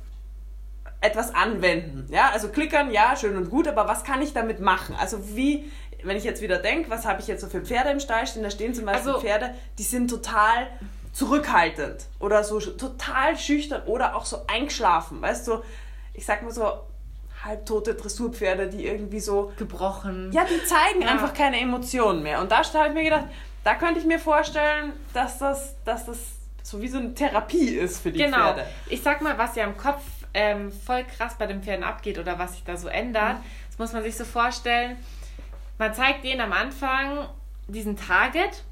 [1.02, 2.08] etwas anwenden?
[2.12, 4.96] Ja, also klickern, ja, schön und gut, aber was kann ich damit machen?
[5.00, 5.70] Also wie,
[6.06, 8.44] wenn ich jetzt wieder denke, was habe ich jetzt so für Pferde im Stall stehen?
[8.44, 10.68] Da stehen zum Beispiel Also- Pferde, die sind total
[11.14, 15.62] zurückhaltend oder so total schüchtern oder auch so eingeschlafen, weißt du?
[16.14, 16.70] Ich sag mal so
[17.44, 20.32] halbtote Dressurpferde, die irgendwie so Gebrochen.
[20.34, 21.10] ja, die zeigen Ja.
[21.10, 22.42] einfach keine Emotionen mehr.
[22.42, 23.26] Und da habe ich mir gedacht,
[23.64, 26.18] da könnte ich mir vorstellen, dass das, dass das
[26.64, 28.38] so wie so eine Therapie ist für die Genau.
[28.38, 28.66] Pferde.
[28.90, 30.02] Ich sag mal, was ja im Kopf
[30.34, 33.38] ähm, voll krass bei den Pferden abgeht oder was sich da so ändert,
[33.70, 34.98] das muss man sich so vorstellen.
[35.78, 37.28] Man zeigt denen am Anfang
[37.68, 38.64] diesen Target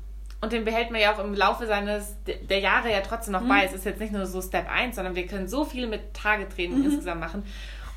[0.41, 3.63] und den behält man ja auch im Laufe seines der Jahre ja trotzdem noch bei.
[3.63, 6.83] Es ist jetzt nicht nur so Step 1, sondern wir können so viel mit Target-Training
[6.85, 7.43] insgesamt machen.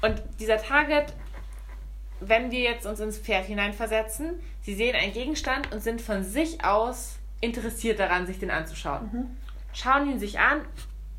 [0.00, 1.12] Und dieser Target,
[2.20, 6.64] wenn wir jetzt uns ins Pferd hineinversetzen, sie sehen einen Gegenstand und sind von sich
[6.64, 9.36] aus interessiert daran, sich den anzuschauen.
[9.72, 10.62] Schauen ihn sich an,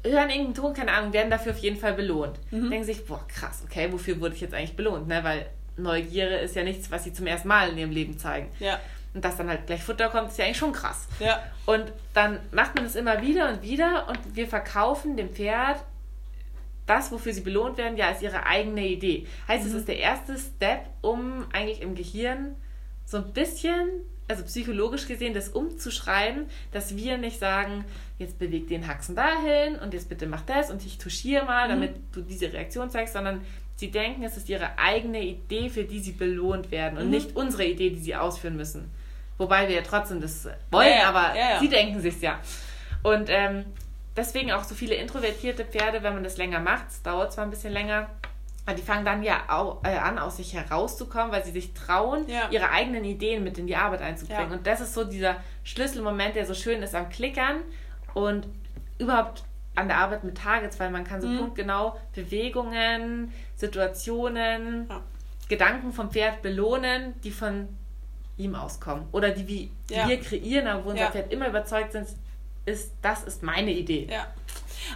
[0.04, 2.40] hören irgendeinen Ton, keine Ahnung, werden dafür auf jeden Fall belohnt.
[2.72, 5.08] Denken sich, boah, krass, okay, wofür wurde ich jetzt eigentlich belohnt?
[5.08, 5.24] Ne?
[5.24, 8.50] Weil Neugierde ist ja nichts, was sie zum ersten Mal in ihrem Leben zeigen.
[8.60, 8.80] Ja.
[9.14, 11.08] und dass dann halt gleich Futter kommt, ist ja eigentlich schon krass.
[11.20, 11.42] Ja.
[11.66, 15.80] Und dann macht man es immer wieder und wieder und wir verkaufen dem Pferd
[16.88, 19.28] das, wofür sie belohnt werden, ja, ist ihre eigene Idee.
[19.48, 22.56] Heißt, es ist der erste Step, um eigentlich im Gehirn
[23.06, 23.88] so ein bisschen,
[24.28, 27.86] also psychologisch gesehen, das umzuschreiben, dass wir nicht sagen,
[28.18, 31.96] jetzt beweg den Haxen dahin und jetzt bitte mach das und ich touchiere mal, damit
[32.14, 33.42] du diese Reaktion zeigst, sondern
[33.78, 37.12] sie denken, es ist ihre eigene Idee, für die sie belohnt werden und Mhm.
[37.12, 38.92] nicht unsere Idee, die sie ausführen müssen.
[39.38, 42.40] Wobei wir ja trotzdem das wollen, Ja, ja, aber ja, sie denken sich's ja.
[43.04, 43.66] Und ähm,
[44.16, 47.52] deswegen auch so viele introvertierte Pferde, wenn man das länger macht, es dauert zwar ein
[47.52, 48.10] bisschen länger,
[48.66, 52.28] aber die fangen dann ja au, äh, an, aus sich herauszukommen, weil sie sich trauen,
[52.50, 54.52] ihre eigenen Ideen mit in die Arbeit einzubringen.
[54.54, 57.58] Und das ist so dieser Schlüsselmoment, der so schön ist am Klickern
[58.16, 58.48] und
[58.98, 59.44] überhaupt
[59.78, 61.38] an der Arbeit mit Targets, weil man kann so Mhm.
[61.38, 65.02] punktgenau Bewegungen, Situationen, Ja.
[65.50, 67.70] Gedanken vom Pferd belohnen, die von
[68.38, 69.06] ihm auskommen.
[69.12, 70.08] Oder die, wie, die Ja.
[70.08, 71.12] wir kreieren, aber wo unser Ja.
[71.12, 72.08] Pferd immer überzeugt sind,
[72.66, 74.08] ist, das ist meine Idee.
[74.12, 74.28] Ja.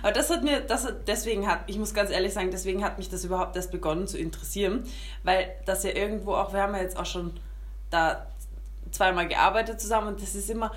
[0.03, 2.97] Aber das hat mir, das hat, deswegen hat, ich muss ganz ehrlich sagen, deswegen hat
[2.97, 4.83] mich das überhaupt erst begonnen zu interessieren,
[5.23, 7.33] weil das ja irgendwo auch, wir haben ja jetzt auch schon
[7.89, 8.27] da
[8.91, 10.71] zweimal gearbeitet zusammen und das ist immer,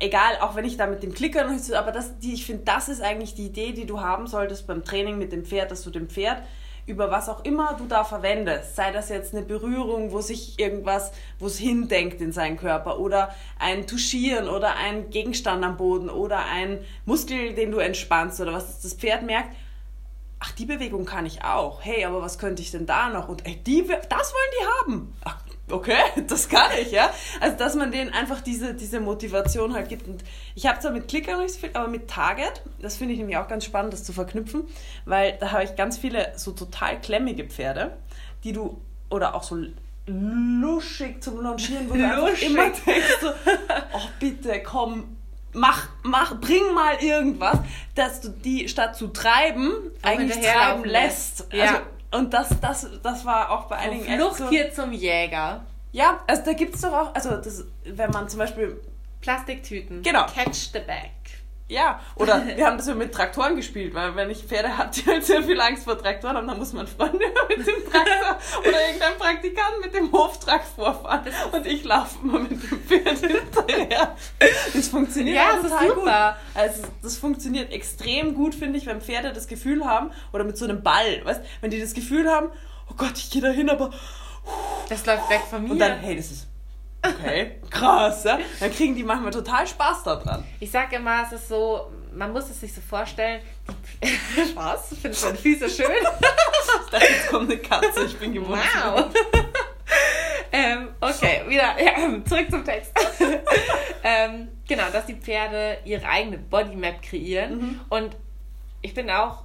[0.00, 2.64] egal, auch wenn ich da mit dem Klicker noch so, aber das, die, ich finde,
[2.64, 5.82] das ist eigentlich die Idee, die du haben solltest beim Training mit dem Pferd, dass
[5.82, 6.42] du dem Pferd
[6.86, 11.12] über was auch immer du da verwendest, sei das jetzt eine Berührung, wo sich irgendwas,
[11.38, 16.46] wo es hindenkt in seinen Körper oder ein Touchieren oder ein Gegenstand am Boden oder
[16.46, 19.54] ein Muskel, den du entspannst oder was das Pferd merkt,
[20.40, 21.84] ach, die Bewegung kann ich auch.
[21.84, 23.28] Hey, aber was könnte ich denn da noch?
[23.28, 25.16] Und ey, die, das wollen die haben.
[25.24, 25.36] Ach,
[25.72, 27.10] okay, das kann ich, ja.
[27.40, 30.08] Also, dass man denen einfach diese, diese Motivation halt gibt.
[30.08, 33.14] Und ich habe zwar mit Klicker noch nicht so viel, aber mit Target, das finde
[33.14, 34.64] ich nämlich auch ganz spannend, das zu verknüpfen,
[35.04, 37.96] weil da habe ich ganz viele so total klemmige Pferde,
[38.44, 38.80] die du,
[39.10, 39.58] oder auch so
[40.06, 43.28] luschig zum Longieren, wo du einfach immer denkst, so,
[43.92, 45.16] oh bitte, komm,
[45.52, 47.58] mach, mach, bring mal irgendwas,
[47.94, 51.40] dass du die statt zu treiben, eigentlich hinterherlaufen treiben lässt.
[51.40, 51.52] lässt.
[51.52, 51.64] Ja.
[51.64, 51.80] Also,
[52.12, 54.48] und das, das, das war auch bei einigen echt Flucht so.
[54.48, 55.64] hier zum Jäger.
[55.92, 58.80] Ja, also da gibt es doch auch, also das, wenn man zum Beispiel,
[59.20, 60.02] Plastiktüten.
[60.02, 60.26] Genau.
[60.26, 61.10] Catch the bag.
[61.70, 65.06] Ja, oder wir haben das ja mit Traktoren gespielt, weil wenn ich Pferde habe, die
[65.06, 68.86] halt sehr viel Angst vor Traktoren haben, dann muss man Freunde mit dem Traktor oder
[68.86, 74.16] irgendein Praktikant mit dem Hoftrak vorfahren und ich laufe immer mit dem Pferd hinterher.
[74.74, 76.00] Das funktioniert Ja, ist total super.
[76.00, 76.60] gut.
[76.60, 80.64] Also das funktioniert extrem gut, finde ich, wenn Pferde das Gefühl haben, oder mit so
[80.64, 82.48] einem Ball, weißt wenn die das Gefühl haben,
[82.90, 83.90] oh Gott, ich gehe da hin, aber
[84.88, 85.70] Das läuft weg von mir.
[85.70, 86.49] Und dann, hey, das ist
[87.04, 88.38] okay, krass, ja?
[88.58, 90.44] Dann kriegen die manchmal total Spaß daran.
[90.60, 93.40] Ich sag immer, es ist so, man muss es sich so vorstellen.
[94.50, 95.86] Spaß, findest du deine Füße schön?
[96.82, 98.60] Ich dachte, jetzt kommt eine Katze, ich bin gewohnt.
[98.82, 99.10] Wow.
[100.52, 102.92] ähm, okay, wieder ja, zurück zum Text.
[104.02, 107.80] ähm, genau, dass die Pferde ihre eigene Bodymap kreieren.
[107.88, 108.16] Und
[108.82, 109.44] ich bin auch,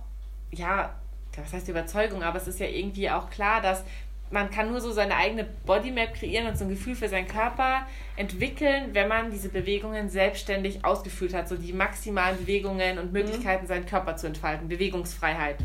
[0.51, 0.95] ja,
[1.37, 3.83] was heißt Überzeugung, aber es ist ja irgendwie auch klar, dass
[4.31, 7.85] man kann nur so seine eigene Bodymap kreieren und so ein Gefühl für seinen Körper
[8.17, 11.47] entwickeln, wenn man diese Bewegungen selbstständig ausgeführt hat.
[11.47, 14.67] So die maximalen Bewegungen und Möglichkeiten, seinen Körper zu entfalten.
[14.67, 15.57] Bewegungsfreiheit.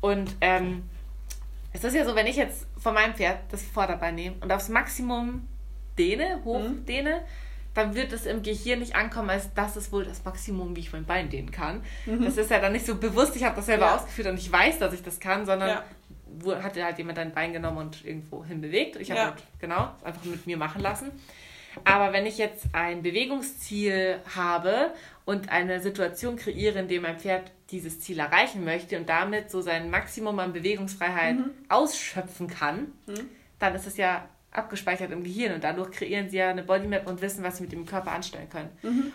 [0.00, 0.84] Und ähm,
[1.72, 4.68] es ist ja so, wenn ich jetzt von meinem Pferd das Vorderbein nehme und aufs
[4.68, 5.48] Maximum
[5.98, 7.22] dehne, hochdehne,
[7.72, 10.92] dann wird es im Gehirn nicht ankommen, als das ist wohl das Maximum, wie ich
[10.92, 11.82] mein Bein dehnen kann.
[12.22, 13.96] Das ist ja dann nicht so bewusst, ich habe das selber Ja.
[13.96, 15.84] ausgeführt und ich weiß, dass ich das kann, sondern Ja.
[16.40, 18.96] Wo hat halt jemand ein Bein genommen und irgendwo hin bewegt.
[18.96, 19.26] Ich habe Ja.
[19.26, 21.10] halt, genau, einfach mit mir machen lassen.
[21.84, 24.92] Aber wenn ich jetzt ein Bewegungsziel habe
[25.24, 29.60] und eine Situation kreiere, in der mein Pferd dieses Ziel erreichen möchte und damit so
[29.60, 31.36] sein Maximum an Bewegungsfreiheit
[31.68, 32.92] ausschöpfen kann,
[33.58, 37.20] dann ist es ja abgespeichert im Gehirn und dadurch kreieren sie ja eine Bodymap und
[37.20, 38.70] wissen, was sie mit dem Körper anstellen können.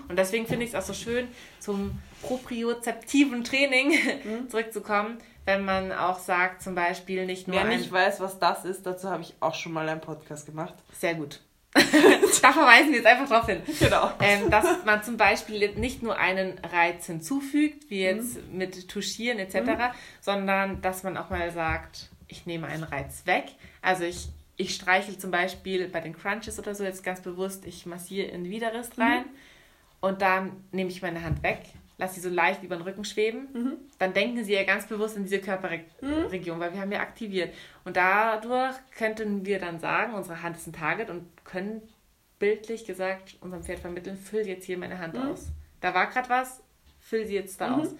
[0.08, 1.28] Und deswegen finde ich es auch so schön,
[1.60, 3.94] zum propriozeptiven Training
[4.50, 8.66] zurückzukommen, wenn man auch sagt, zum Beispiel nicht nur Wer ein nicht weiß, was das
[8.66, 10.76] ist, dazu habe ich auch schon mal einen Podcast gemacht.
[10.94, 11.42] sehr gut.
[12.42, 13.62] da verweisen wir jetzt einfach drauf hin.
[13.80, 14.12] Genau.
[14.22, 19.94] Ähm, dass man zum Beispiel nicht nur einen Reiz hinzufügt, wie jetzt mit Touchieren etc.,
[20.20, 23.46] sondern dass man auch mal sagt, ich nehme einen Reiz weg.
[23.82, 27.86] Also ich, ich streichel zum Beispiel bei den Crunches oder so jetzt ganz bewusst, ich
[27.86, 29.24] massiere in den Widerrist rein
[30.02, 31.62] und dann nehme ich meine Hand weg,
[31.98, 33.48] lasse sie so leicht über den Rücken schweben.
[34.00, 37.54] Dann denken sie ja ganz bewusst in diese Körperregion, weil wir haben ja aktiviert.
[37.86, 41.82] Und dadurch könnten wir dann sagen, unsere Hand ist ein Target und können
[42.38, 45.48] bildlich gesagt unserem Pferd vermitteln, füll jetzt hier meine Hand aus.
[45.80, 46.62] Da war gerade was,
[47.00, 47.96] füll sie jetzt da aus.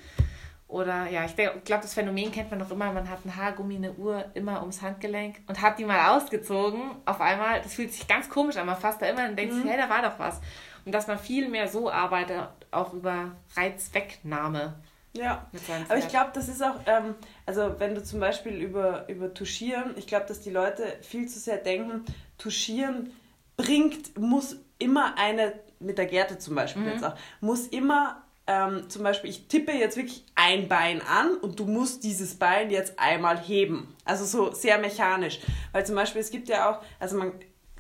[0.70, 3.92] Oder ja, ich glaube, das Phänomen kennt man noch immer, man hat ein Haargummi, eine
[3.94, 6.80] Uhr immer ums Handgelenk und hat die mal ausgezogen.
[7.06, 9.64] Auf einmal, das fühlt sich ganz komisch an, man fasst da immer und denkt sich,
[9.64, 9.68] Mhm.
[9.70, 10.40] hey, da war doch was.
[10.86, 14.76] Und dass man viel mehr so arbeitet, auch über Reizwegnahme
[15.14, 15.48] Ja.
[15.90, 17.16] Aber ich glaube, das ist auch, ähm,
[17.48, 21.40] also wenn du zum Beispiel über, über Tuschieren, ich glaube, dass die Leute viel zu
[21.40, 22.06] sehr denken,
[22.38, 23.12] Tuschieren
[23.58, 26.90] bringt, muss immer eine, mit der Gerte zum Beispiel Mhm.
[26.90, 31.60] jetzt auch, muss immer, ähm, zum Beispiel, ich tippe jetzt wirklich ein Bein an und
[31.60, 33.96] du musst dieses Bein jetzt einmal heben.
[34.06, 35.40] Also so sehr mechanisch.
[35.72, 37.34] Weil zum Beispiel, es gibt ja auch, also man,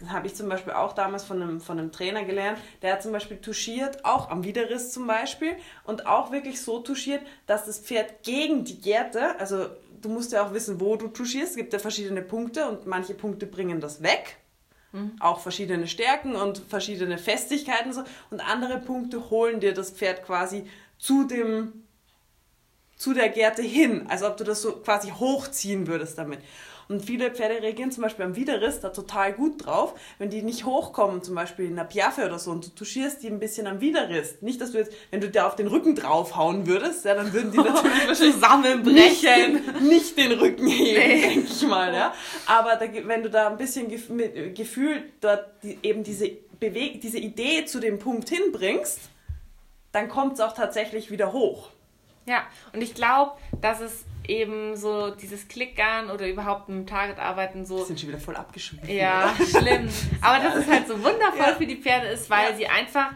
[0.08, 3.12] habe ich zum Beispiel auch damals von einem, von einem Trainer gelernt, der hat zum
[3.12, 5.53] Beispiel touchiert, auch am Widerriss zum Beispiel,
[5.86, 9.65] und auch wirklich so touchiert, dass das Pferd gegen die Gerte, also
[9.99, 13.15] du musst ja auch wissen, wo du touchierst, es gibt ja verschiedene Punkte und manche
[13.15, 14.38] Punkte bringen das weg,
[15.19, 20.65] auch verschiedene Stärken und verschiedene Festigkeiten so, und andere Punkte holen dir das Pferd quasi
[20.97, 21.84] zu dem
[22.95, 26.41] zu der Gerte hin, als ob du das so quasi hochziehen würdest damit.
[26.89, 30.65] Und viele Pferde reagieren zum Beispiel am Widerriss da total gut drauf, wenn die nicht
[30.65, 33.80] hochkommen, zum Beispiel in der Piaffe oder so, und du touchierst die ein bisschen am
[33.80, 34.41] Widerriss.
[34.41, 37.52] Nicht, dass du jetzt, wenn du da auf den Rücken draufhauen würdest, ja, dann würden
[37.52, 39.54] die natürlich wahrscheinlich Zusammenbrechen.
[39.54, 41.21] Nicht, nicht den Rücken heben, Nee.
[41.21, 42.12] denke ich mal, ja.
[42.47, 46.28] Aber da, wenn du da ein bisschen gef mit, äh, Gefühl dort die, eben diese
[46.60, 48.99] Beweg diese Idee zu dem Punkt hinbringst,
[49.91, 51.69] dann kommt es auch tatsächlich wieder hoch.
[52.25, 57.19] Ja, und ich glaube, dass es eben so dieses Klickern oder überhaupt mit dem Target
[57.19, 58.87] arbeiten so Wir sind schon wieder voll abgeschwiffen.
[58.89, 59.89] Ja, schlimm.
[60.21, 61.55] Aber dass es halt so wundervoll Ja.
[61.55, 62.55] für die Pferde ist, weil Ja.
[62.55, 63.11] sie einfach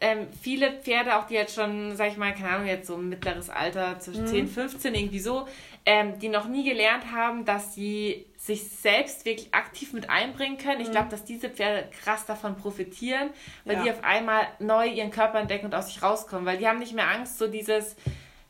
[0.00, 3.08] ähm, viele Pferde, auch die jetzt schon, sag ich mal, keine Ahnung, jetzt so ein
[3.08, 4.26] mittleres Alter, zwischen Mhm.
[4.28, 5.48] 10, 15, irgendwie so,
[5.84, 10.80] ähm, die noch nie gelernt haben, dass sie sich selbst wirklich aktiv mit einbringen können.
[10.80, 13.30] Ich glaube, dass diese Pferde krass davon profitieren,
[13.64, 13.86] weil Mhm.
[13.86, 13.92] Ja.
[13.92, 16.94] die auf einmal neu ihren Körper entdecken und aus sich rauskommen, weil die haben nicht
[16.94, 17.96] mehr Angst, so dieses,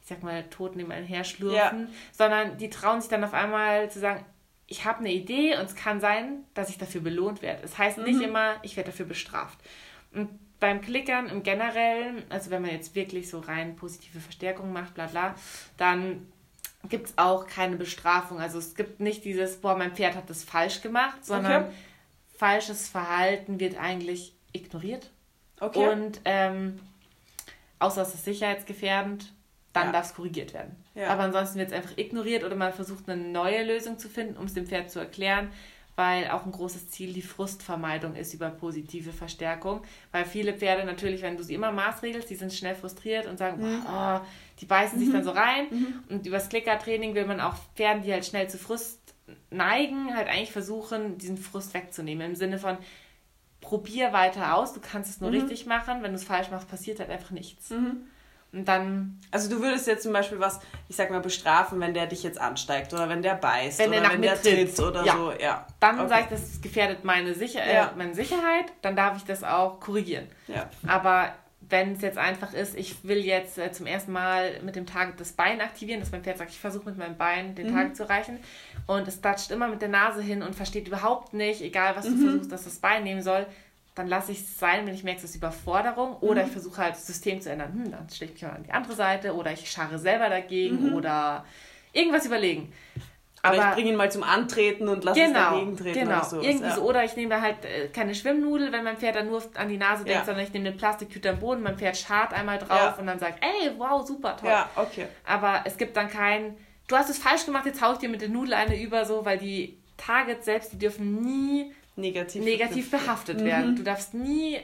[0.09, 3.99] ich sag mal, Tod nebenan her schlurfen, sondern die trauen sich dann auf einmal zu
[4.01, 4.25] sagen,
[4.67, 7.63] ich habe eine Idee und es kann sein, dass ich dafür belohnt werde.
[7.63, 9.59] Es heißt nicht immer, ich werde dafür bestraft.
[10.15, 14.95] Und beim Klickern im Generellen, also wenn man jetzt wirklich so rein positive Verstärkung macht,
[14.95, 15.35] bla bla,
[15.77, 16.27] dann
[16.89, 18.41] gibt es auch keine Bestrafung.
[18.41, 21.73] Also es gibt nicht dieses, boah, mein Pferd hat das falsch gemacht, sondern Okay.
[22.39, 25.11] falsches Verhalten wird eigentlich ignoriert.
[25.61, 25.87] Okay.
[25.87, 26.81] Und ähm,
[27.79, 29.33] außer es ist sicherheitsgefährdend,
[29.73, 29.93] dann Ja.
[29.93, 30.77] darf es korrigiert werden.
[30.95, 31.09] Ja.
[31.09, 34.47] Aber ansonsten wird es einfach ignoriert oder man versucht eine neue Lösung zu finden, um
[34.47, 35.51] es dem Pferd zu erklären,
[35.95, 39.83] weil auch ein großes Ziel die Frustvermeidung ist über positive Verstärkung.
[40.13, 43.61] Weil viele Pferde natürlich, wenn du sie immer maßregelst, die sind schnell frustriert und sagen,
[43.61, 43.83] Mhm.
[43.93, 44.21] oh,
[44.61, 45.67] die beißen sich dann so rein.
[46.09, 49.01] Und übers Klickertraining will man auch Pferden, die halt schnell zu Frust
[49.51, 52.29] neigen, halt eigentlich versuchen, diesen Frust wegzunehmen.
[52.31, 52.79] Im Sinne von,
[53.61, 56.03] probier weiter aus, du kannst es nur richtig machen.
[56.03, 57.73] Wenn du es falsch machst, passiert halt einfach nichts.
[58.53, 60.59] Und dann, Also du würdest jetzt zum Beispiel was,
[60.89, 64.01] ich sag mal, bestrafen, wenn der dich jetzt ansteigt oder wenn der beißt Wenn der
[64.01, 64.81] oder nach wenn der tritt.
[64.81, 65.13] oder Ja.
[65.17, 65.33] so.
[65.39, 65.67] Ja.
[65.81, 66.09] dann Okay.
[66.09, 67.89] sage ich, das gefährdet meine, Sicher Ja.
[67.89, 70.27] äh, meine Sicherheit, dann darf ich das auch korrigieren.
[70.47, 70.69] Ja.
[70.87, 74.87] Aber wenn es jetzt einfach ist, ich will jetzt äh, zum ersten Mal mit dem
[74.87, 77.55] Target das Bein aktivieren, dass mein Pferd sagt, ich versuche mit meinem Bein Mhm.
[77.57, 78.39] den Target zu erreichen
[78.87, 82.13] und es toucht immer mit der Nase hin und versteht überhaupt nicht, egal was du
[82.13, 82.23] Mhm.
[82.25, 83.45] versuchst, dass das Bein nehmen soll,
[83.99, 86.17] dann lasse ich es sein, wenn ich merke, es ist Überforderung.
[86.21, 86.47] Oder Mhm.
[86.49, 87.73] ich versuche halt das System zu ändern.
[87.73, 90.95] Hm, dann stelle ich mich mal an die andere Seite oder ich scharre selber dagegen
[90.95, 91.45] oder
[91.93, 92.73] irgendwas überlegen.
[92.95, 93.03] Mhm.
[93.51, 96.17] Oder ich bringe ihn mal zum Antreten und lasse es Genau, dagegen treten genau.
[96.17, 96.41] oder so.
[96.41, 96.75] Irgendwie ja.
[96.75, 96.83] so.
[96.83, 99.77] Oder ich nehme da halt äh, keine Schwimmnudel, wenn mein Pferd dann nur an die
[99.79, 100.25] Nase denkt, Ja.
[100.25, 102.97] sondern ich nehme eine Plastiktüte am Boden, mein Pferd schart einmal drauf Ja.
[102.99, 104.51] und dann sagt, ey, wow, super, toll.
[104.51, 105.07] Ja, okay.
[105.25, 106.57] Aber es gibt dann kein,
[106.89, 109.25] du hast es falsch gemacht, jetzt hau ich dir mit der Nudel eine über, so,
[109.25, 112.43] weil die Targets selbst, die dürfen nie Negativ.
[112.45, 113.77] negativ behaftet werden.
[113.77, 114.59] Du darfst nie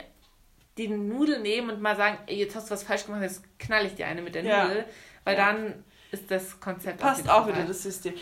[0.77, 3.85] die Nudel nehmen und mal sagen, ey, jetzt hast du was falsch gemacht, jetzt knall
[3.85, 4.63] ich dir eine mit der Ja.
[4.67, 4.85] Nudel,
[5.23, 5.45] weil Ja.
[5.53, 7.67] dann ist das Konzept Passt auch wieder vorbei.
[7.67, 8.13] das System.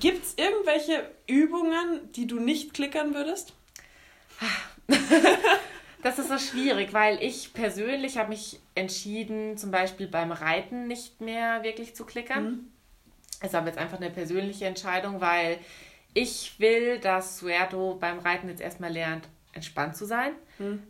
[0.00, 3.54] Gibt es irgendwelche Übungen, die du nicht klickern würdest?
[6.02, 11.20] Das ist so schwierig, weil ich persönlich habe mich entschieden, zum Beispiel beim Reiten nicht
[11.20, 12.70] mehr wirklich zu klickern.
[13.40, 15.58] Es ist aber jetzt einfach eine persönliche Entscheidung, weil
[16.14, 20.32] ich will, dass Suerto beim Reiten jetzt erstmal lernt, entspannt zu sein.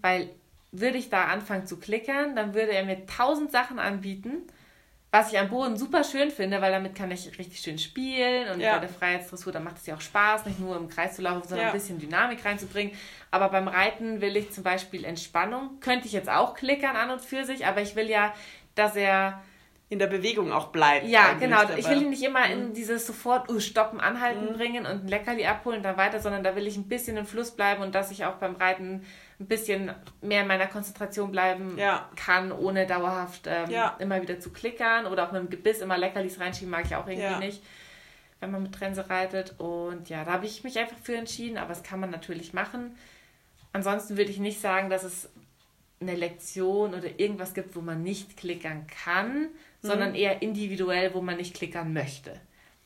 [0.03, 0.31] Weil
[0.73, 4.43] würde ich da anfangen zu klickern, dann würde er mir tausend Sachen anbieten,
[5.13, 8.61] was ich am Boden super schön finde, weil damit kann ich richtig schön spielen und
[8.61, 8.75] Ja.
[8.75, 11.43] bei der Freiheitsdressur, da macht es ja auch Spaß, nicht nur im Kreis zu laufen,
[11.49, 11.73] sondern Ja.
[11.73, 12.93] ein bisschen Dynamik reinzubringen.
[13.33, 15.81] Aber beim Reiten will ich zum Beispiel Entspannung.
[15.81, 18.33] Könnte ich jetzt auch klickern an und für sich, aber ich will ja,
[18.77, 19.43] dass er
[19.91, 21.07] In der Bewegung auch bleibt.
[21.07, 21.63] ja, genau.
[21.63, 21.79] dabei.
[21.79, 25.45] Ich will ihn nicht immer in dieses sofort uh, stoppen, anhalten bringen und ein Leckerli
[25.45, 28.13] abholen und dann weiter, sondern da will ich ein bisschen im Fluss bleiben und dass
[28.13, 29.05] ich auch beim Reiten
[29.41, 32.09] ein bisschen mehr in meiner Konzentration bleiben ja.
[32.15, 33.97] kann, ohne dauerhaft ähm, ja.
[33.99, 37.09] immer wieder zu klickern oder auch mit dem Gebiss immer Leckerlis reinschieben, mag ich auch
[37.09, 37.39] irgendwie ja.
[37.39, 37.63] nicht,
[38.39, 39.55] wenn man mit Trense reitet.
[39.59, 42.97] Und ja, da habe ich mich einfach für entschieden, aber das kann man natürlich machen.
[43.73, 45.31] Ansonsten würde ich nicht sagen, dass es
[46.01, 49.49] eine Lektion oder irgendwas gibt, wo man nicht klickern kann, mhm.
[49.83, 52.39] Sondern eher individuell, wo man nicht klickern möchte.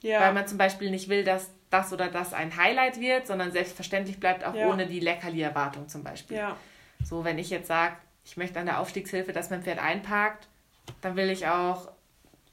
[0.03, 0.21] Ja.
[0.21, 4.21] Weil man zum Beispiel nicht will, dass das oder das ein Highlight wird, sondern selbstverständlich
[4.21, 4.69] bleibt auch ja.
[4.69, 6.37] ohne die Leckerli-Erwartung zum Beispiel.
[6.37, 6.57] Ja.
[7.03, 10.49] So, wenn ich jetzt sage, ich möchte an der Aufstiegshilfe, dass mein Pferd einparkt,
[11.01, 11.91] dann will ich auch,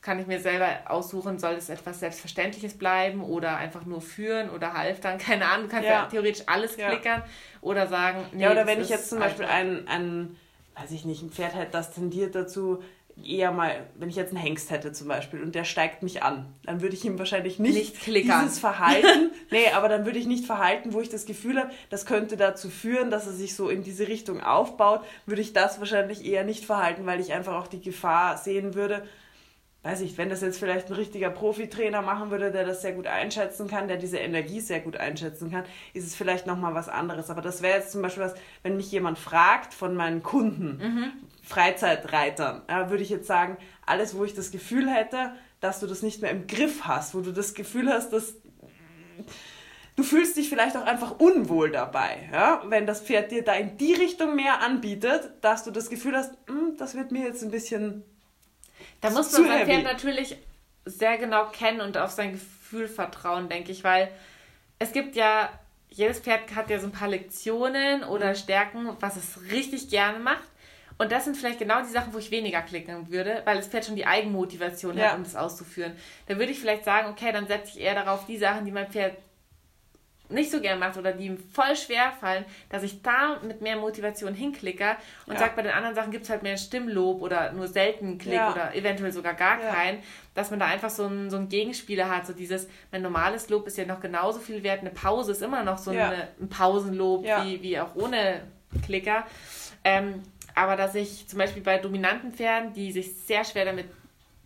[0.01, 4.73] kann ich mir selber aussuchen, soll es etwas Selbstverständliches bleiben oder einfach nur führen oder
[4.73, 7.21] halftern, keine Ahnung, du kannst ja, theoretisch alles klickern
[7.61, 10.35] oder sagen, nee, Ja, oder wenn ich jetzt zum Beispiel ein, ein,
[10.75, 12.81] weiß ich nicht, ein Pferd hätte, das tendiert dazu,
[13.25, 16.45] eher mal, wenn ich jetzt einen Hengst hätte zum Beispiel und der steigt mich an,
[16.63, 20.45] dann würde ich ihm wahrscheinlich nicht, nicht dieses Verhalten, nee, aber dann würde ich nicht
[20.45, 23.83] verhalten, wo ich das Gefühl habe, das könnte dazu führen, dass er sich so in
[23.83, 27.81] diese Richtung aufbaut, würde ich das wahrscheinlich eher nicht verhalten, weil ich einfach auch die
[27.81, 29.03] Gefahr sehen würde,
[29.83, 33.07] weiß ich, wenn das jetzt vielleicht ein richtiger Profitrainer machen würde, der das sehr gut
[33.07, 35.63] einschätzen kann, der diese Energie sehr gut einschätzen kann,
[35.93, 37.31] ist es vielleicht nochmal was anderes.
[37.31, 41.11] Aber das wäre jetzt zum Beispiel was, wenn mich jemand fragt von meinen Kunden, mhm.
[41.41, 46.01] Freizeitreitern, ja, würde ich jetzt sagen, alles, wo ich das Gefühl hätte, dass du das
[46.01, 48.35] nicht mehr im Griff hast, wo du das Gefühl hast, dass
[49.95, 52.63] du fühlst dich vielleicht auch einfach unwohl dabei, ja?
[52.67, 56.33] wenn das Pferd dir da in die Richtung mehr anbietet, dass du das Gefühl hast,
[56.47, 58.03] hm, das wird mir jetzt ein bisschen
[59.01, 60.37] da muss man sein Pferd natürlich
[60.85, 64.11] sehr genau kennen und auf sein Gefühl vertrauen, denke ich, weil
[64.79, 65.49] es gibt ja,
[65.89, 68.35] jedes Pferd hat ja so ein paar Lektionen oder mhm.
[68.35, 70.49] Stärken, was es richtig gerne macht.
[71.01, 73.85] Und das sind vielleicht genau die Sachen, wo ich weniger klicken würde, weil das Pferd
[73.85, 75.05] schon die Eigenmotivation ja.
[75.05, 75.93] hat, um das auszuführen.
[76.27, 78.85] Da würde ich vielleicht sagen, okay, dann setze ich eher darauf die Sachen, die mein
[78.85, 79.17] Pferd
[80.29, 83.77] nicht so gern macht oder die ihm voll schwer fallen, dass ich da mit mehr
[83.77, 84.95] Motivation hinklicke
[85.25, 85.39] und ja.
[85.39, 88.51] sage, bei den anderen Sachen gibt es halt mehr Stimmlob oder nur selten Klick ja.
[88.51, 89.73] oder eventuell sogar gar ja.
[89.73, 90.03] keinen,
[90.35, 92.27] dass man da einfach so einen, so einen Gegenspieler hat.
[92.27, 95.63] So dieses, mein normales Lob ist ja noch genauso viel wert, eine Pause ist immer
[95.63, 98.41] noch so eine, ein Pausenlob wie, wie auch ohne
[98.85, 99.25] Klicker.
[99.83, 100.21] Ähm,
[100.55, 103.85] aber dass ich zum Beispiel bei dominanten Pferden, die sich sehr schwer damit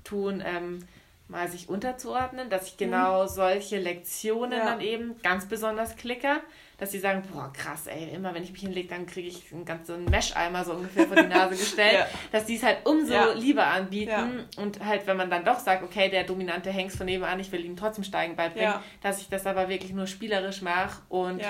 [0.04, 0.80] tun, ähm,
[1.28, 3.28] mal sich unterzuordnen, dass ich genau mhm.
[3.28, 4.66] solche Lektionen ja.
[4.66, 6.42] dann eben ganz besonders klicke,
[6.78, 9.66] dass sie sagen, boah, krass, ey, immer wenn ich mich hinlege, dann kriege ich einen
[9.66, 12.08] ganzen Mesh-Eimer so ungefähr vor die Nase gestellt, ja.
[12.32, 13.32] dass die es halt umso ja.
[13.32, 17.40] lieber anbieten und halt, wenn man dann doch sagt, okay, der dominante Hengst von nebenan,
[17.40, 21.42] ich will ihm trotzdem Steigen beibringen, dass ich das aber wirklich nur spielerisch mache und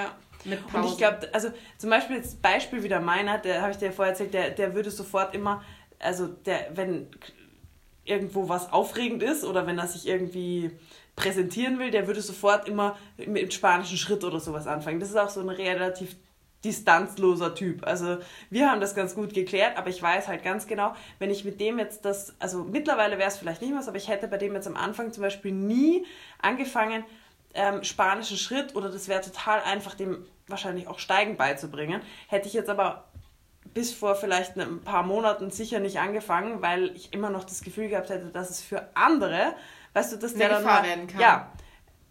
[0.45, 0.77] mit Pause.
[0.77, 4.11] Und ich glaube, also zum Beispiel jetzt Beispiel wieder meiner, der habe ich dir vorher
[4.13, 5.63] erzählt, der, der würde sofort immer,
[5.99, 7.07] also der, wenn
[8.03, 10.71] irgendwo was aufregend ist oder wenn er sich irgendwie
[11.15, 14.99] präsentieren will, der würde sofort immer mit spanischen Schritt oder sowas anfangen.
[14.99, 16.15] Das ist auch so ein relativ
[16.63, 17.85] distanzloser Typ.
[17.85, 18.17] Also
[18.49, 21.61] wir haben das ganz gut geklärt, aber ich weiß halt ganz genau, wenn ich mit
[21.61, 24.55] dem jetzt das, also mittlerweile wäre es vielleicht nicht mehr, aber ich hätte bei dem
[24.55, 26.05] jetzt am Anfang zum Beispiel nie
[26.41, 27.05] angefangen,
[27.53, 32.01] ähm, spanischen Schritt oder das wäre total einfach, dem wahrscheinlich auch Steigen beizubringen.
[32.27, 33.05] Hätte ich jetzt aber
[33.73, 37.89] bis vor vielleicht ein paar Monaten sicher nicht angefangen, weil ich immer noch das Gefühl
[37.89, 39.53] gehabt hätte, dass es für andere,
[39.93, 41.19] weißt du, dass der dann mal, werden kann.
[41.19, 41.51] Ja,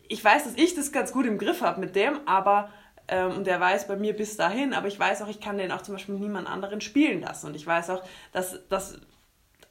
[0.08, 2.70] ich weiß, dass ich das ganz gut im Griff habe mit dem, aber
[3.08, 5.72] ähm, und der weiß bei mir bis dahin, aber ich weiß auch, ich kann den
[5.72, 8.98] auch zum Beispiel niemand anderen spielen lassen und ich weiß auch, dass, dass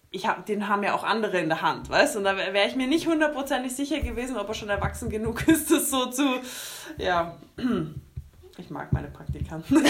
[0.10, 2.20] ich hab, den haben ja auch andere in der Hand, weißt du?
[2.20, 5.72] Und da wäre ich mir nicht hundertprozentig sicher gewesen, ob er schon erwachsen genug ist,
[5.72, 6.40] das so zu,
[6.98, 7.38] ja.
[8.58, 9.84] Ich mag meine Praktikanten.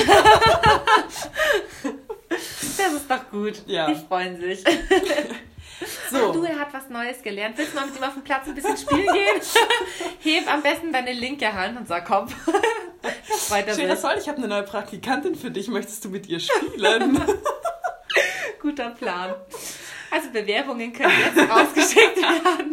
[1.84, 3.61] das ist doch gut.
[3.66, 3.88] Ja.
[3.88, 4.64] Die freuen sich.
[6.09, 6.30] So.
[6.30, 7.57] Ach, du, er hat was Neues gelernt.
[7.57, 9.41] Willst du mal mit ihm auf dem Platz ein bisschen spielen gehen?
[10.20, 12.28] Heb am besten deine linke Hand und sag, komm.
[13.49, 14.16] Weiter Schön, soll.
[14.18, 15.68] Ich habe eine neue Praktikantin für dich.
[15.68, 17.22] Möchtest du mit ihr spielen?
[18.61, 19.34] Guter Plan.
[20.09, 22.73] Also Bewerbungen können jetzt rausgeschickt werden.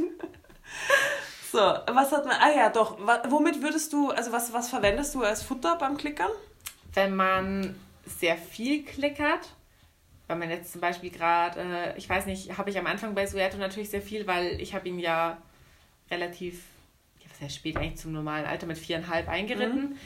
[1.51, 2.37] So, was hat man.
[2.41, 2.99] Ah ja, doch.
[3.29, 6.31] Womit würdest du, also was, was verwendest du als Futter beim Klickern?
[6.95, 7.75] Wenn man
[8.05, 9.51] sehr viel klickert,
[10.29, 13.27] weil man jetzt zum Beispiel gerade, äh, ich weiß nicht, habe ich am Anfang bei
[13.27, 15.39] Sueto natürlich sehr viel, weil ich habe ihn ja
[16.11, 16.63] relativ,
[17.19, 19.91] ja, was heißt spät eigentlich zum normalen Alter mit viereinhalb eingeritten.
[19.91, 19.99] Mhm.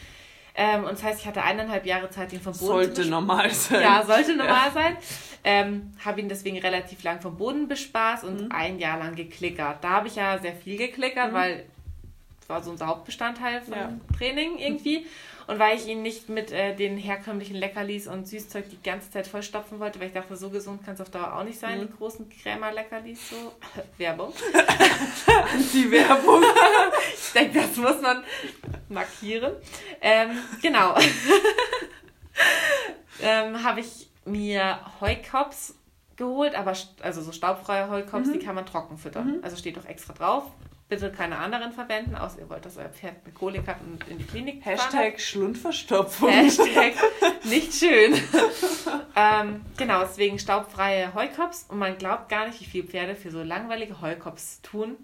[0.56, 3.50] Ähm, und das heißt, ich hatte eineinhalb Jahre Zeit, ihn vom Boden sollte zu normal
[3.50, 3.82] sein.
[3.82, 4.70] Ja, sollte normal ja.
[4.70, 4.96] sein.
[5.42, 8.52] Ähm, habe ihn deswegen relativ lang vom Boden bespaßt und mhm.
[8.52, 9.82] ein Jahr lang geklickert.
[9.82, 11.34] Da habe ich ja sehr viel geklickert, mhm.
[11.34, 11.64] weil
[12.40, 13.92] das war so unser Hauptbestandteil vom ja.
[14.16, 15.06] Training irgendwie.
[15.46, 19.26] Und weil ich ihn nicht mit äh, den herkömmlichen Leckerlis und Süßzeug die ganze Zeit
[19.26, 21.86] vollstopfen wollte, weil ich dachte, so gesund kann es auf Dauer auch nicht sein, mhm.
[21.88, 23.52] die großen Krämer-Leckerlis, so.
[23.98, 24.32] Werbung.
[25.72, 26.42] die Werbung.
[27.14, 28.24] ich denke, das muss man
[28.88, 29.52] markieren.
[30.00, 30.94] Ähm, genau.
[33.22, 35.74] ähm, habe ich mir Heukops
[36.16, 38.32] geholt, aber also so staubfreie Heukops, mhm.
[38.34, 39.38] die kann man trocken füttern.
[39.38, 39.44] Mhm.
[39.44, 40.44] Also steht doch extra drauf.
[40.86, 44.18] Bitte keine anderen verwenden, außer ihr wollt, dass euer Pferd eine Kolik hat und in
[44.18, 46.28] die Klinik Hashtag Schlundverstopfung.
[46.28, 46.92] Hashtag
[47.44, 48.12] nicht schön.
[49.16, 51.64] ähm, genau, deswegen staubfreie Heukops.
[51.70, 54.98] Und man glaubt gar nicht, wie viele Pferde für so langweilige Heukops tun.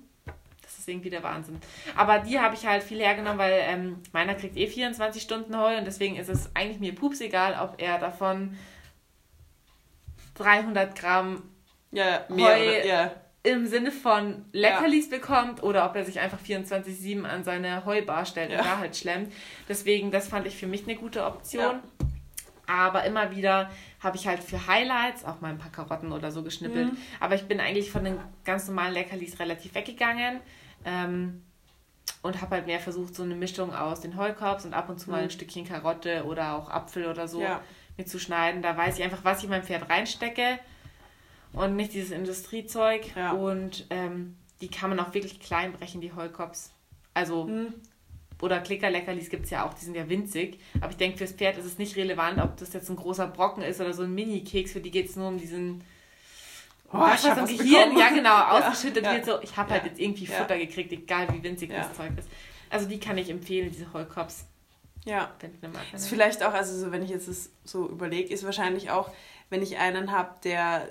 [0.61, 1.59] Das ist irgendwie der Wahnsinn.
[1.97, 5.79] Aber die habe ich halt viel hergenommen, weil ähm, meiner kriegt eh 24 Stunden Heu
[5.79, 8.55] und deswegen ist es eigentlich mir pups egal, ob er davon
[10.35, 11.43] 300 Gramm
[11.91, 13.13] ja, mehr Heu oder, ja
[13.43, 15.17] im Sinne von Leckerlis ja.
[15.17, 18.59] bekommt oder ob er sich einfach 24-7 an seine Heubar stellt ja.
[18.59, 19.33] und da halt schlemmt.
[19.69, 21.63] Deswegen, das fand ich für mich eine gute Option.
[21.63, 21.83] Ja.
[22.67, 23.71] Aber immer wieder
[24.01, 26.93] habe ich halt für Highlights auch mal ein paar Karotten oder so geschnippelt.
[26.93, 26.99] Mhm.
[27.19, 30.41] Aber ich bin eigentlich von den ganz normalen Leckerlis relativ weggegangen.
[30.85, 31.43] Ähm,
[32.23, 35.09] und habe halt mehr versucht, so eine Mischung aus den Heukorbs und ab und zu
[35.09, 35.17] mhm.
[35.17, 37.63] mal ein Stückchen Karotte oder auch Apfel oder so ja.
[37.97, 38.63] mitzuschneiden.
[38.63, 40.59] Da weiß ich einfach, was ich in mein Pferd reinstecke
[41.53, 43.15] und nicht dieses Industriezeug.
[43.17, 43.33] Ja.
[43.33, 46.73] Und ähm, die kann man auch wirklich klein brechen, die Heukops.
[47.15, 47.75] Also, hm.
[48.41, 50.61] oder Klickerleckerlis gibt es ja auch, die sind ja winzig.
[50.81, 53.63] Aber ich denke, fürs Pferd ist es nicht relevant, ob das jetzt ein großer Brocken
[53.63, 54.73] ist oder so ein Mini-Keks.
[54.73, 55.83] Für die geht es nur um diesen.
[56.93, 59.25] Oh, was, was im Gehirn, ja genau, ausgeschüttet ja, wird.
[59.25, 62.29] So, ich habe halt halt jetzt irgendwie Futter gekriegt, egal wie winzig das Zeug ist.
[62.69, 64.45] Also die kann ich empfehlen, diese Heukops.
[65.05, 65.31] Ja.
[65.93, 69.11] Ist vielleicht auch, also so, wenn ich jetzt das so überlege, ist wahrscheinlich auch,
[69.49, 70.89] wenn ich einen habe, der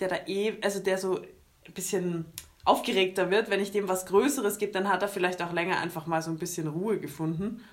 [0.00, 1.20] der da eh, also der so
[1.66, 2.24] ein bisschen
[2.64, 6.06] aufgeregter wird, wenn ich dem was Größeres gebe, dann hat er vielleicht auch länger einfach
[6.06, 7.64] mal so ein bisschen Ruhe gefunden.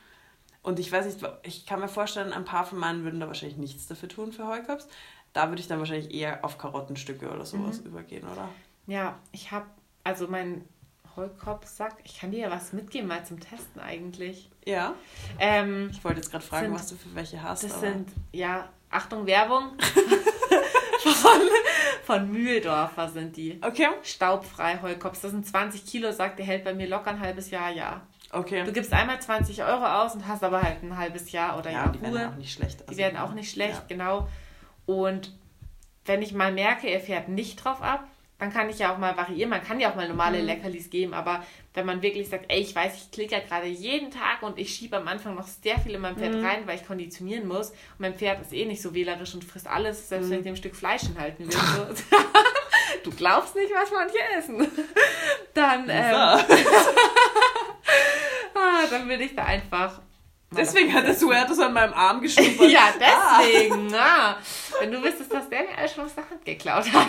[0.61, 3.57] Und ich weiß nicht, ich kann mir vorstellen, ein paar von meinen würden da wahrscheinlich
[3.57, 4.87] nichts dafür tun für Heukops.
[5.33, 7.87] Da würde ich dann wahrscheinlich eher auf Karottenstücke oder sowas mhm.
[7.87, 8.49] übergehen, oder?
[8.87, 9.65] Ja, ich habe,
[10.03, 10.63] also mein
[11.15, 14.49] Heukopfsack, ich kann dir ja was mitgeben, mal zum Testen eigentlich.
[14.65, 14.95] Ja.
[15.39, 17.63] Ähm, ich wollte jetzt gerade fragen, sind, was du für welche hast.
[17.63, 17.81] Das aber.
[17.81, 19.71] sind, ja, Achtung, Werbung.
[21.13, 21.41] von,
[22.05, 23.59] von Mühldorfer sind die.
[23.61, 23.87] Okay.
[24.03, 25.21] Staubfrei Heukops.
[25.21, 28.01] Das sind 20 Kilo, sagt der hält bei mir locker ein halbes Jahr, ja.
[28.31, 28.63] Okay.
[28.63, 31.85] Du gibst einmal 20 Euro aus und hast aber halt ein halbes Jahr oder ja,
[31.85, 32.13] Jahr die Ruhe.
[32.15, 32.81] werden auch nicht schlecht.
[32.81, 33.83] Also die werden auch nicht schlecht, ja.
[33.87, 34.27] genau.
[34.85, 35.33] Und
[36.05, 38.07] wenn ich mal merke, er fährt nicht drauf ab,
[38.37, 39.49] dann kann ich ja auch mal variieren.
[39.49, 40.45] Man kann ja auch mal normale mhm.
[40.45, 44.11] Leckerlis geben, aber wenn man wirklich sagt, ey, ich weiß, ich klicke ja gerade jeden
[44.11, 46.45] Tag und ich schiebe am Anfang noch sehr viel in mein Pferd mhm.
[46.45, 47.69] rein, weil ich konditionieren muss.
[47.69, 50.31] Und mein Pferd ist eh nicht so wählerisch und frisst alles, selbst mhm.
[50.31, 51.55] wenn ich dem Stück Fleisch hinhalten will.
[51.75, 51.87] So.
[53.03, 54.67] du glaubst nicht, was manche essen.
[55.53, 56.15] Dann, ähm,
[58.53, 60.01] ah, dann will ich da einfach
[60.51, 62.69] Deswegen hat der Suertes an meinem Arm geschnuppert.
[62.69, 63.93] ja, deswegen.
[63.93, 64.37] Ah.
[64.79, 67.07] Wenn du wüsstest, dass der mir alles schon aus der Hand geklaut hat.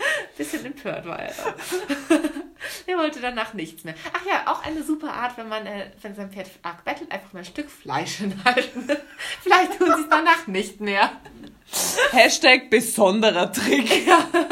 [0.36, 1.54] Bisschen empört war er da.
[2.86, 3.94] er wollte danach nichts mehr.
[4.12, 7.32] Ach ja, auch eine super Art, wenn man, äh, wenn sein Pferd arg bettelt, einfach
[7.32, 8.88] mal ein Stück Fleisch hinhalten.
[9.42, 11.10] Vielleicht tun sie es danach nicht mehr.
[12.12, 14.06] Hashtag besonderer Trick.
[14.06, 14.18] Ja.
[14.32, 14.44] ja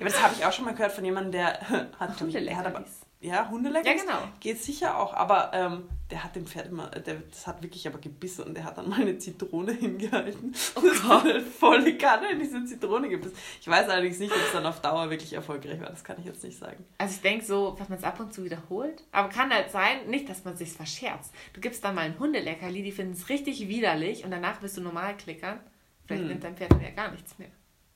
[0.00, 2.84] aber das habe ich auch schon mal gehört von jemandem, der hat, hat aber
[3.22, 3.86] ja, Hundelecker.
[3.86, 4.18] Ja, genau.
[4.40, 7.98] Geht sicher auch, aber ähm, der hat dem Pferd immer, der, das hat wirklich aber
[7.98, 10.54] gebissen und der hat dann mal eine Zitrone hingehalten.
[10.74, 11.24] Oh das Gott.
[11.24, 13.36] Hat volle Kanne in diese Zitrone gebissen.
[13.60, 15.90] Ich weiß allerdings nicht, ob es dann auf Dauer wirklich erfolgreich war.
[15.90, 16.82] Das kann ich jetzt nicht sagen.
[16.96, 19.02] Also ich denke so, dass man es ab und zu wiederholt.
[19.12, 21.34] Aber kann halt sein, nicht, dass man sich verscherzt.
[21.52, 24.80] Du gibst dann mal ein Hundeleckerli, die finden es richtig widerlich und danach wirst du
[24.80, 25.60] normal klickern.
[26.06, 26.28] Vielleicht hm.
[26.28, 27.50] nimmt dein Pferd dann ja gar nichts mehr.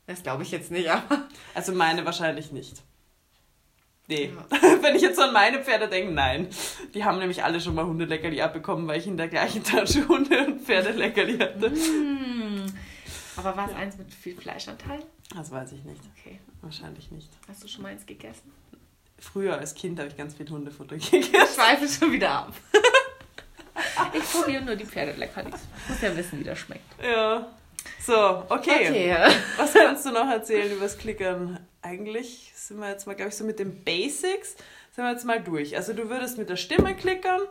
[0.07, 1.29] Das glaube ich jetzt nicht, aber.
[1.55, 2.83] Also meine wahrscheinlich nicht.
[4.07, 4.33] Nee.
[4.51, 4.61] Ja.
[4.83, 6.49] Wenn ich jetzt an meine Pferde denke, nein.
[6.93, 10.47] Die haben nämlich alle schon mal Hundeleckerli abbekommen, weil ich in der gleichen Tasche Hunde-
[10.47, 11.71] und Pferdeleckerli hatte.
[11.71, 12.67] Mm.
[13.37, 15.03] Aber war es eins mit viel Fleischanteil?
[15.35, 16.01] Das weiß ich nicht.
[16.19, 16.39] Okay.
[16.61, 17.29] Wahrscheinlich nicht.
[17.49, 18.53] Hast du schon mal eins gegessen?
[19.19, 21.35] Früher als Kind habe ich ganz viel Hundefutter gegessen.
[21.35, 22.53] Ich zweifle schon wieder ab.
[24.13, 25.61] ich probiere nur die Pferdeleckerlis.
[25.85, 27.03] Ich muss ja wissen, wie das schmeckt.
[27.03, 27.47] Ja.
[28.01, 28.89] So, okay.
[28.89, 29.17] okay.
[29.57, 31.59] Was kannst du noch erzählen über das Klickern?
[31.85, 34.57] Eigentlich sind wir jetzt mal, glaube ich, so mit den Basics,
[34.93, 35.76] sind wir jetzt mal durch.
[35.76, 37.43] Also du würdest mit der Stimme klickern,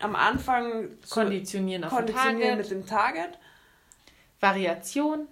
[0.00, 3.38] am Anfang konditionieren, auf konditionieren mit dem Target.
[4.40, 5.28] Variation.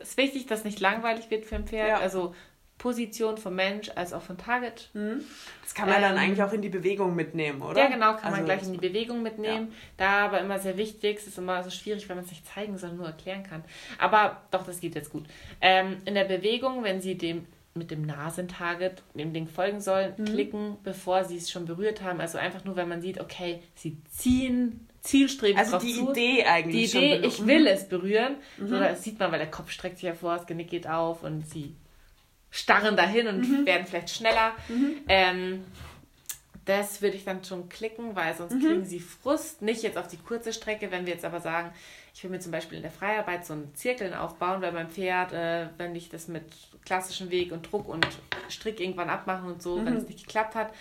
[0.00, 1.88] Es ist wichtig, dass nicht langweilig wird für ein Pferd.
[1.88, 1.98] Ja.
[1.98, 2.34] Also
[2.76, 4.90] Position vom Mensch als auch von Target.
[4.94, 5.20] Mhm.
[5.62, 7.78] Das kann man ähm, dann eigentlich auch in die Bewegung mitnehmen, oder?
[7.78, 9.68] Ja, genau, kann also, man gleich in die Bewegung mitnehmen.
[9.68, 9.74] Ja.
[9.96, 12.78] Da aber immer sehr wichtig, es ist immer so schwierig, wenn man es nicht zeigen,
[12.78, 13.62] sondern nur erklären kann.
[13.98, 15.26] Aber doch, das geht jetzt gut.
[15.60, 20.24] Ähm, in der Bewegung, wenn Sie dem mit dem Nasentarget dem Ding folgen sollen, mhm.
[20.24, 22.20] klicken, bevor sie es schon berührt haben.
[22.20, 26.10] Also einfach nur, wenn man sieht, okay, sie ziehen zielstrebig also die zu.
[26.10, 26.92] Idee eigentlich.
[26.92, 28.36] Die Idee, ich will es berühren.
[28.58, 28.68] Mhm.
[28.68, 31.46] So, das sieht man, weil der Kopf streckt sich hervor, das Genick geht auf und
[31.46, 31.74] sie
[32.50, 33.66] starren dahin und mhm.
[33.66, 34.52] werden vielleicht schneller.
[34.68, 34.96] Mhm.
[35.08, 35.64] Ähm,
[36.64, 38.60] das würde ich dann schon klicken, weil sonst mhm.
[38.60, 39.62] kriegen sie Frust.
[39.62, 41.72] Nicht jetzt auf die kurze Strecke, wenn wir jetzt aber sagen,
[42.14, 45.32] Ich will mir zum Beispiel in der Freiarbeit so einen Zirkeln aufbauen, weil beim Pferd,
[45.32, 46.44] äh, wenn ich das mit
[46.84, 48.06] klassischem Weg und Druck und
[48.48, 49.86] Strick irgendwann abmachen und so, mhm.
[49.86, 50.72] wenn es nicht geklappt hat,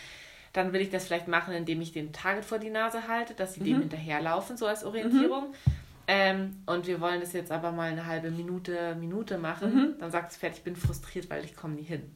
[0.53, 3.53] dann will ich das vielleicht machen, indem ich den Target vor die Nase halte, dass
[3.53, 3.65] sie mhm.
[3.65, 5.49] dem hinterherlaufen, so als Orientierung.
[5.49, 5.73] Mhm.
[6.07, 9.75] Ähm, und wir wollen das jetzt aber mal eine halbe Minute, Minute machen.
[9.75, 9.99] Mhm.
[9.99, 12.15] Dann sagt das Pferd, ich bin frustriert, weil ich komme nie hin.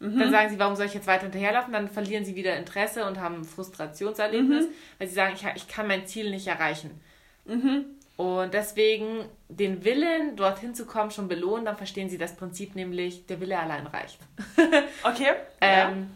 [0.00, 0.18] Mhm.
[0.18, 1.72] Dann sagen sie, warum soll ich jetzt weiter hinterherlaufen?
[1.72, 4.72] Dann verlieren sie wieder Interesse und haben ein Frustrationserlebnis, mhm.
[4.98, 7.00] weil sie sagen, ich, ich kann mein Ziel nicht erreichen.
[7.44, 7.84] Mhm.
[8.18, 13.26] Und deswegen den Willen, dorthin zu kommen, schon belohnen, dann verstehen sie das Prinzip nämlich,
[13.26, 14.18] der Wille allein reicht.
[15.04, 15.34] okay.
[15.60, 16.10] ähm,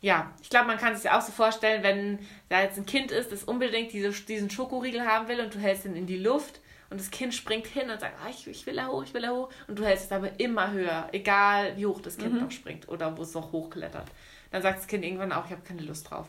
[0.00, 0.16] ja.
[0.16, 0.30] ja.
[0.42, 3.44] ich glaube, man kann sich auch so vorstellen, wenn da jetzt ein Kind ist, das
[3.44, 6.58] unbedingt diese, diesen Schokoriegel haben will und du hältst ihn in die Luft
[6.90, 9.22] und das Kind springt hin und sagt, ah, ich, ich will da hoch, ich will
[9.22, 9.48] da hoch.
[9.68, 12.40] Und du hältst es aber immer höher, egal wie hoch das Kind mhm.
[12.40, 14.08] noch springt oder wo es noch hochklettert.
[14.50, 16.26] Dann sagt das Kind irgendwann auch, ich habe keine Lust drauf.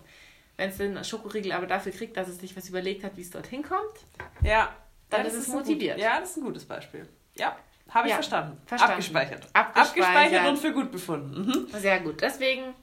[0.55, 3.32] Wenn es den Schokoriegel aber dafür kriegt, dass es sich was überlegt hat, wie es
[3.32, 4.05] dorthin kommt,
[4.43, 4.71] ja,
[5.10, 5.95] dann ja, ist es motiviert.
[5.95, 7.08] Gut, ja, das ist ein gutes Beispiel.
[7.36, 7.56] Ja,
[7.89, 8.58] habe ich ja, verstanden.
[8.66, 8.93] verstanden.
[8.93, 9.47] Abgespeichert.
[9.53, 10.08] Abgespeichert.
[10.08, 11.45] Abgespeichert und für gut befunden.
[11.45, 11.68] Mhm.
[11.80, 12.22] Sehr gut.
[12.22, 12.74] Deswegen,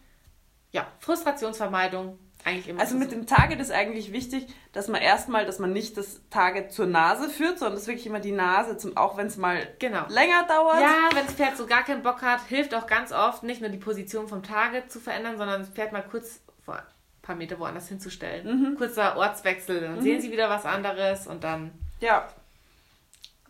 [0.71, 3.17] ja, Frustrationsvermeidung, eigentlich immer also mit so.
[3.17, 7.29] dem Target ist eigentlich wichtig, dass man erstmal, dass man nicht das Target zur Nase
[7.29, 10.07] führt, sondern dass wirklich immer die Nase, zum, auch wenn es mal genau.
[10.09, 10.81] länger dauert.
[10.81, 13.71] Ja, wenn das Pferd so gar keinen Bock hat, hilft auch ganz oft nicht nur
[13.71, 16.83] die Position vom Target zu verändern, sondern das Pferd mal kurz vor ein
[17.23, 18.73] paar Meter woanders hinzustellen.
[18.73, 18.77] Mhm.
[18.77, 20.03] Kurzer Ortswechsel, dann mhm.
[20.03, 21.71] sehen sie wieder was anderes und dann
[22.03, 22.29] ja.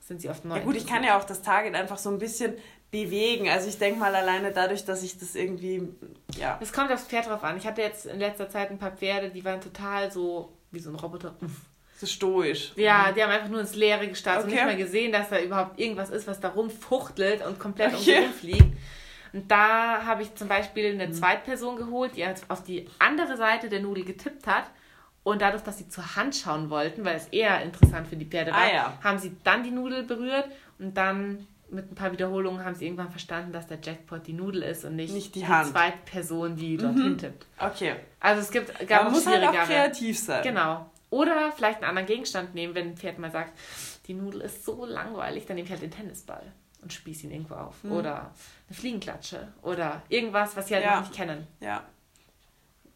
[0.00, 0.56] sind sie oft neu.
[0.56, 2.54] Ja gut, ich kann ja auch das Target einfach so ein bisschen
[2.92, 3.48] bewegen.
[3.48, 5.88] Also ich denke mal alleine dadurch, dass ich das irgendwie,
[6.38, 6.58] ja.
[6.60, 7.56] Es kommt aufs Pferd drauf an.
[7.56, 10.90] Ich hatte jetzt in letzter Zeit ein paar Pferde, die waren total so wie so
[10.90, 11.34] ein Roboter.
[11.98, 12.72] So stoisch.
[12.76, 13.14] Ja, mhm.
[13.14, 14.60] die haben einfach nur ins Leere gestartet okay.
[14.60, 18.18] und nicht mal gesehen, dass da überhaupt irgendwas ist, was da rumfuchtelt und komplett okay.
[18.18, 18.76] um rumfliegt.
[19.32, 21.12] Und da habe ich zum Beispiel eine mhm.
[21.12, 24.64] Zweitperson geholt, die auf die andere Seite der Nudel getippt hat.
[25.24, 28.50] Und dadurch, dass sie zur Hand schauen wollten, weil es eher interessant für die Pferde
[28.50, 28.98] war, ah, ja.
[29.02, 30.46] haben sie dann die Nudel berührt
[30.78, 34.62] und dann mit ein paar Wiederholungen haben sie irgendwann verstanden, dass der Jackpot die Nudel
[34.62, 37.16] ist und nicht, nicht die, die zweite Person, die dort mhm.
[37.16, 37.46] tippt.
[37.58, 37.96] Okay.
[38.20, 40.42] Also es gibt gar Man muss halt auch kreativ sein.
[40.42, 40.90] Genau.
[41.08, 43.58] Oder vielleicht einen anderen Gegenstand nehmen, wenn ein Pferd mal sagt,
[44.06, 46.42] die Nudel ist so langweilig, dann nehme ich halt den Tennisball
[46.82, 47.82] und spieße ihn irgendwo auf.
[47.84, 47.92] Mhm.
[47.92, 48.32] Oder
[48.68, 50.96] eine Fliegenklatsche oder irgendwas, was sie halt ja.
[50.96, 51.46] noch nicht kennen.
[51.60, 51.84] Ja.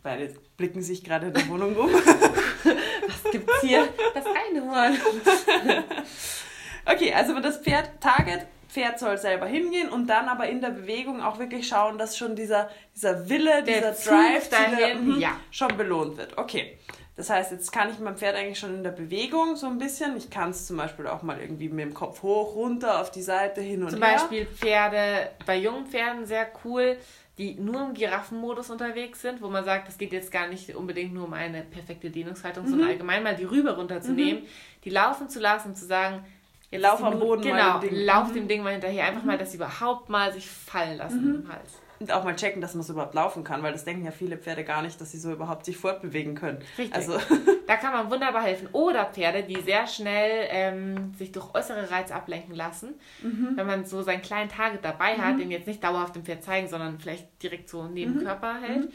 [0.07, 1.92] Beide blicken sich gerade in der Wohnung um.
[1.92, 3.88] was gibt's hier?
[4.14, 4.24] Das
[4.64, 4.92] Mal.
[6.86, 11.20] okay, also das Pferd Target Pferd soll selber hingehen und dann aber in der Bewegung
[11.20, 15.40] auch wirklich schauen, dass schon dieser, dieser Wille, der dieser Drive dahin, mhm, ja.
[15.50, 16.38] schon belohnt wird.
[16.38, 16.78] Okay.
[17.16, 20.16] Das heißt, jetzt kann ich mein Pferd eigentlich schon in der Bewegung so ein bisschen.
[20.16, 23.22] Ich kann es zum Beispiel auch mal irgendwie mit dem Kopf hoch, runter, auf die
[23.22, 24.18] Seite, hin und zum her.
[24.18, 26.96] Zum Beispiel Pferde, bei jungen Pferden sehr cool,
[27.39, 31.12] die nur im Giraffenmodus unterwegs sind, wo man sagt, es geht jetzt gar nicht unbedingt
[31.12, 32.70] nur um eine perfekte Dehnungshaltung, mhm.
[32.70, 34.47] sondern allgemein mal die Rübe runterzunehmen, mhm.
[34.84, 36.24] die laufen zu lassen und zu sagen,
[36.72, 38.05] Lauf am Boden genau, mal dem Ding.
[38.05, 38.34] lauf mhm.
[38.34, 39.07] dem Ding mal hinterher.
[39.07, 39.28] Einfach mhm.
[39.28, 41.34] mal, dass sie überhaupt mal sich fallen lassen mhm.
[41.43, 41.80] im Hals.
[41.99, 44.36] Und auch mal checken, dass man so überhaupt laufen kann, weil das denken ja viele
[44.36, 46.59] Pferde gar nicht, dass sie so überhaupt sich fortbewegen können.
[46.76, 46.94] Richtig.
[46.94, 47.18] Also
[47.66, 48.68] da kann man wunderbar helfen.
[48.72, 52.94] Oder Pferde, die sehr schnell ähm, sich durch äußere Reiz ablenken lassen.
[53.22, 53.53] Mhm.
[53.55, 55.38] Wenn man so seinen kleinen Target dabei hat, mhm.
[55.38, 58.24] den jetzt nicht dauerhaft dem Pferd zeigen, sondern vielleicht direkt so neben mhm.
[58.24, 58.92] Körper hält.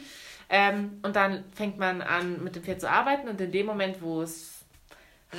[0.48, 4.02] Ähm, und dann fängt man an, mit dem Pferd zu arbeiten und in dem Moment,
[4.02, 4.51] wo es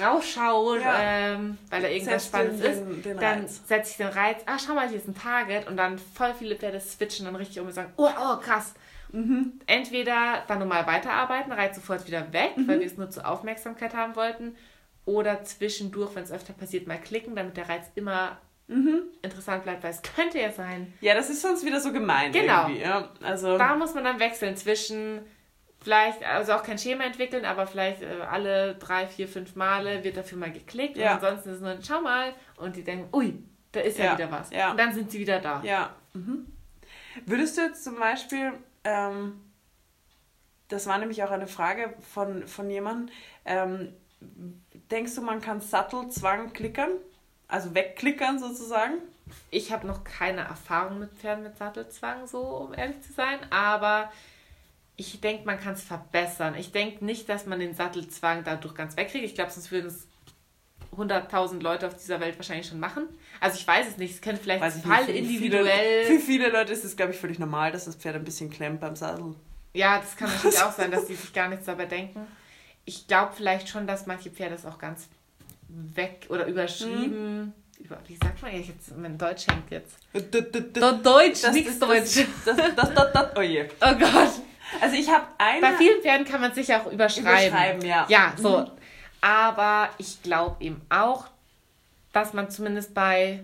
[0.02, 1.00] rausschaut, ja.
[1.00, 2.84] ähm, weil da irgendwas Spannendes ist,
[3.20, 6.34] dann setze ich den Reiz, ah, schau mal, hier ist ein Target und dann voll
[6.34, 8.74] viele Pferde switchen dann richtig um und sagen, oh, oh krass.
[9.12, 9.60] Mhm.
[9.68, 12.68] Entweder dann normal weiterarbeiten, Reiz sofort wieder weg, mhm.
[12.68, 14.56] weil wir es nur zur Aufmerksamkeit haben wollten,
[15.06, 18.38] oder zwischendurch, wenn es öfter passiert, mal klicken, damit der Reiz immer
[18.68, 19.04] mhm.
[19.22, 20.94] interessant bleibt, weil es könnte ja sein.
[21.02, 22.32] Ja, das ist sonst wieder so gemein.
[22.32, 22.70] Genau.
[22.70, 25.20] Ja, also da muss man dann wechseln zwischen
[25.84, 30.18] vielleicht, also auch kein Schema entwickeln, aber vielleicht äh, alle drei, vier, fünf Male wird
[30.18, 31.12] dafür mal geklickt ja.
[31.12, 34.14] und ansonsten ist es nur, schau mal und die denken, ui, da ist ja, ja
[34.14, 34.50] wieder was.
[34.52, 34.72] Ja.
[34.72, 35.62] Und dann sind sie wieder da.
[35.64, 35.96] Ja.
[36.14, 36.48] Mhm.
[37.26, 38.54] Würdest du jetzt zum Beispiel,
[38.84, 39.42] ähm,
[40.70, 43.14] das war nämlich auch eine Frage von, von jemandem,
[43.46, 43.94] ähm,
[44.90, 46.92] denkst du, man kann Sattelzwang klickern?
[47.48, 48.96] Also wegklickern sozusagen?
[49.52, 54.12] Ich habe noch keine Erfahrung mit Pferden mit Sattelzwang, so um ehrlich zu sein, aber
[54.96, 56.56] ich denke, man kann es verbessern.
[56.56, 59.26] Ich denke nicht, dass man den Sattelzwang dadurch ganz wegkriegt.
[59.26, 60.08] Ich glaube, sonst würden es
[60.96, 63.08] 100.000 Leute auf dieser Welt wahrscheinlich schon machen.
[63.40, 66.06] Also ich weiß es nicht, es könnte vielleicht weiß Fall nicht, individuell...
[66.06, 68.80] Für viele Leute ist es, glaube ich, völlig normal, dass das Pferd ein bisschen klemmt
[68.80, 69.34] beim Sattel.
[69.74, 72.28] Ja, das kann natürlich auch sein, dass die sich gar nichts dabei denken.
[72.86, 75.08] Ich glaube vielleicht schon, dass manche Pferde es auch ganz
[75.68, 77.14] weg oder überschrieben...
[77.14, 77.54] Hm.
[77.80, 78.96] Über, wie sagt man jetzt?
[78.96, 79.98] Mein Deutsch hängt jetzt.
[80.14, 82.26] Deutsch, nichts Deutsch.
[82.46, 83.66] Das, das, das, das, oh je.
[83.82, 84.32] Oh Gott.
[84.82, 85.62] Also ich habe eine.
[85.62, 87.48] Bei vielen Pferden kann man sich auch überschreiben.
[87.48, 88.06] Überschreiben, ja.
[88.10, 88.60] Ja, so.
[88.60, 88.72] Mhm.
[89.22, 91.28] Aber ich glaube eben auch,
[92.12, 93.44] dass man zumindest bei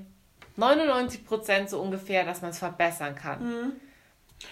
[0.57, 3.43] 99 Prozent so ungefähr, dass man es verbessern kann.
[3.43, 3.71] Mhm.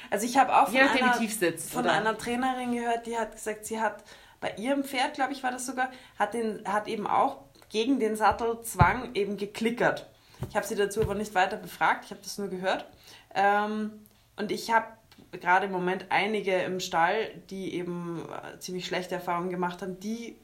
[0.09, 3.79] Also ich habe auch von, einer, sitzt, von einer Trainerin gehört, die hat gesagt, sie
[3.79, 4.03] hat
[4.39, 7.37] bei ihrem Pferd, glaube ich, war das sogar, hat, den, hat eben auch
[7.69, 10.07] gegen den Sattelzwang eben geklickert.
[10.49, 12.85] Ich habe sie dazu aber nicht weiter befragt, ich habe das nur gehört.
[13.33, 14.05] Ähm,
[14.35, 14.85] und ich habe
[15.31, 20.35] gerade im Moment einige im Stall, die eben äh, ziemlich schlechte Erfahrungen gemacht haben, die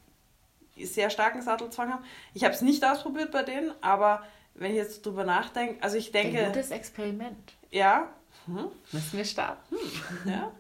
[0.78, 2.04] sehr starken Sattelzwang haben.
[2.34, 4.24] Ich habe es nicht ausprobiert bei denen, aber
[4.56, 7.54] wenn ich jetzt drüber nachdenke, also ich denke, Ein gutes Experiment.
[7.72, 8.10] ja,
[8.46, 9.76] hm, Müssen wir starten.
[10.26, 10.52] ja.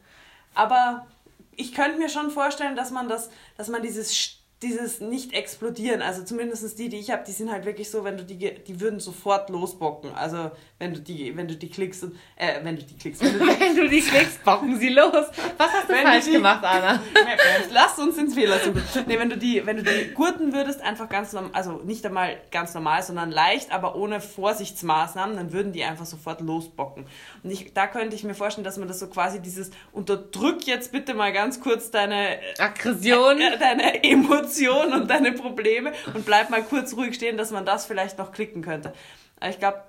[0.55, 1.07] Aber
[1.55, 6.23] ich könnte mir schon vorstellen, dass man das, dass man dieses, dieses nicht explodieren, also
[6.23, 8.99] zumindest die, die ich habe, die sind halt wirklich so, wenn du die, die würden
[8.99, 10.13] sofort losbocken.
[10.15, 10.51] Also
[10.83, 13.45] wenn du die, wenn du die klickst und, äh, wenn du die klickst, wenn du
[13.45, 15.11] die, Wenn du die klickst, bocken sie los.
[15.57, 17.01] Was hast du Wenn falsch die- gemacht, Anna?
[17.71, 18.83] Lass uns ins Fehler suchen.
[19.07, 22.37] Nee, wenn du die, wenn du die gurten würdest, einfach ganz normal, also nicht einmal
[22.51, 27.05] ganz normal, sondern leicht, aber ohne Vorsichtsmaßnahmen, dann würden die einfach sofort losbocken.
[27.43, 30.91] Und ich, da könnte ich mir vorstellen, dass man das so quasi dieses unterdrück jetzt
[30.91, 33.39] bitte mal ganz kurz deine Aggression.
[33.39, 37.85] ja, deine Emotionen und deine Probleme und bleib mal kurz ruhig stehen, dass man das
[37.85, 38.93] vielleicht noch klicken könnte.
[39.39, 39.81] Aber ich glaube,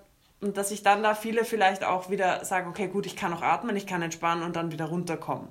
[0.45, 3.43] und dass sich dann da viele vielleicht auch wieder sagen, okay, gut, ich kann noch
[3.43, 5.49] atmen, ich kann entspannen und dann wieder runterkommen.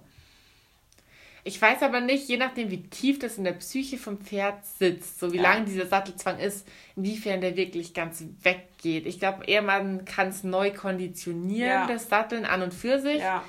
[1.44, 5.20] Ich weiß aber nicht, je nachdem, wie tief das in der Psyche vom Pferd sitzt,
[5.20, 5.42] so wie Ja.
[5.44, 6.66] lange dieser Sattelzwang ist,
[6.96, 9.06] inwiefern der wirklich ganz weggeht.
[9.08, 11.88] Ich glaube eher, man kann es neu konditionieren, Ja.
[11.88, 13.44] das Satteln an und für sich, Ja,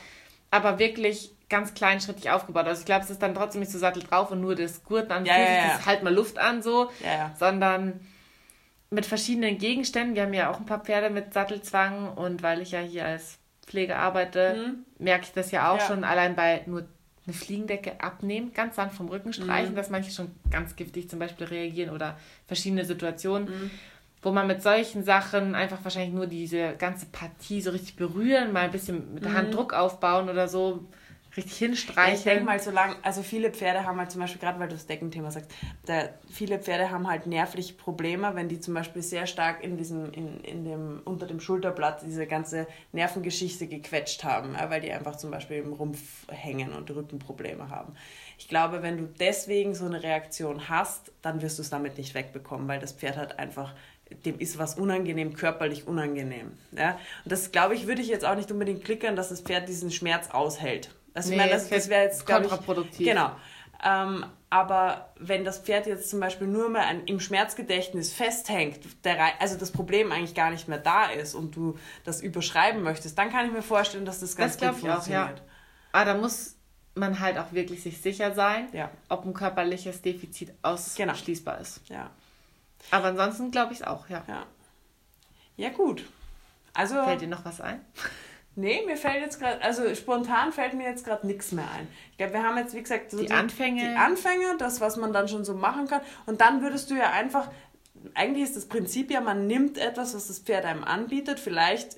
[0.51, 2.67] aber wirklich ganz kleinschrittig aufgebaut.
[2.67, 5.13] Also ich glaube, es ist dann trotzdem nicht so Sattel drauf und nur das Gurten
[5.13, 6.91] an und für sich, das halt mal Luft an so,
[7.39, 8.01] sondern
[8.91, 10.15] mit verschiedenen Gegenständen.
[10.15, 13.39] Wir haben ja auch ein paar Pferde mit Sattelzwang und weil ich ja hier als
[13.67, 15.81] Pflege arbeite, merke ich das ja auch Mhm.
[15.81, 15.87] Ja.
[15.87, 16.85] schon allein bei nur
[17.27, 19.77] eine Fliegendecke abnehmen, ganz sanft vom Rücken streichen, Mhm.
[19.77, 23.71] dass manche schon ganz giftig zum Beispiel reagieren oder verschiedene Situationen, Mhm.
[24.23, 28.65] wo man mit solchen Sachen einfach wahrscheinlich nur diese ganze Partie so richtig berühren, mal
[28.65, 30.85] ein bisschen mit der Hand Druck aufbauen oder so,
[31.37, 34.69] richtig Ja, Ich denke mal, solange, also viele Pferde haben halt zum Beispiel, gerade weil
[34.69, 35.51] du das Deckenthema sagst,
[35.87, 40.13] da, viele Pferde haben halt nervliche Probleme, wenn die zum Beispiel sehr stark in diesem,
[40.13, 45.17] in, in dem, unter dem Schulterblatt diese ganze Nervengeschichte gequetscht haben, ja, weil die einfach
[45.17, 47.95] zum Beispiel im Rumpf hängen und Rückenprobleme haben.
[48.39, 52.15] Ich glaube, wenn du deswegen so eine Reaktion hast, dann wirst du es damit nicht
[52.15, 53.75] wegbekommen, weil das Pferd hat einfach
[54.25, 56.53] dem ist was unangenehm, körperlich unangenehm.
[56.73, 56.99] Ja?
[57.25, 59.91] Und das, glaube ich, würde ich jetzt auch nicht unbedingt klickern, dass das Pferd diesen
[59.91, 60.91] Schmerz aushält.
[61.15, 63.07] Also ich Nee, meine, das, das wäre jetzt, glaube ich, kontraproduktiv.
[63.07, 63.31] Genau.
[63.83, 69.41] Ähm, aber wenn das Pferd jetzt zum Beispiel nur mal an, im Schmerzgedächtnis festhängt, der,
[69.41, 73.31] also das Problem eigentlich gar nicht mehr da ist und du das überschreiben möchtest, dann
[73.31, 74.93] kann ich mir vorstellen, dass das ganz Das gut ich auch, ja.
[74.95, 75.43] funktioniert.
[75.93, 76.57] Aber da muss
[76.95, 81.81] man halt auch wirklich sich sicher sein, Ja, ob ein körperliches Defizit ausschließbar ist.
[81.89, 82.11] ja,
[82.93, 84.23] Aber ansonsten glaube ich es auch, ja.
[84.29, 84.47] ja.
[85.57, 86.05] Ja, gut.
[86.73, 87.81] Also, Fällt dir noch was ein?
[88.57, 91.89] Nee, mir fällt jetzt gerade, also spontan fällt mir jetzt gerade nichts mehr ein.
[92.13, 93.83] Ich glaube, wir haben jetzt, wie gesagt, so Die Anfänge.
[93.83, 96.01] Die Anfänge, das, was man dann schon so machen kann.
[96.27, 97.51] Und dann würdest du ja einfach,
[98.15, 101.97] eigentlich ist das Prinzip ja, man nimmt etwas, was das Pferd einem anbietet, vielleicht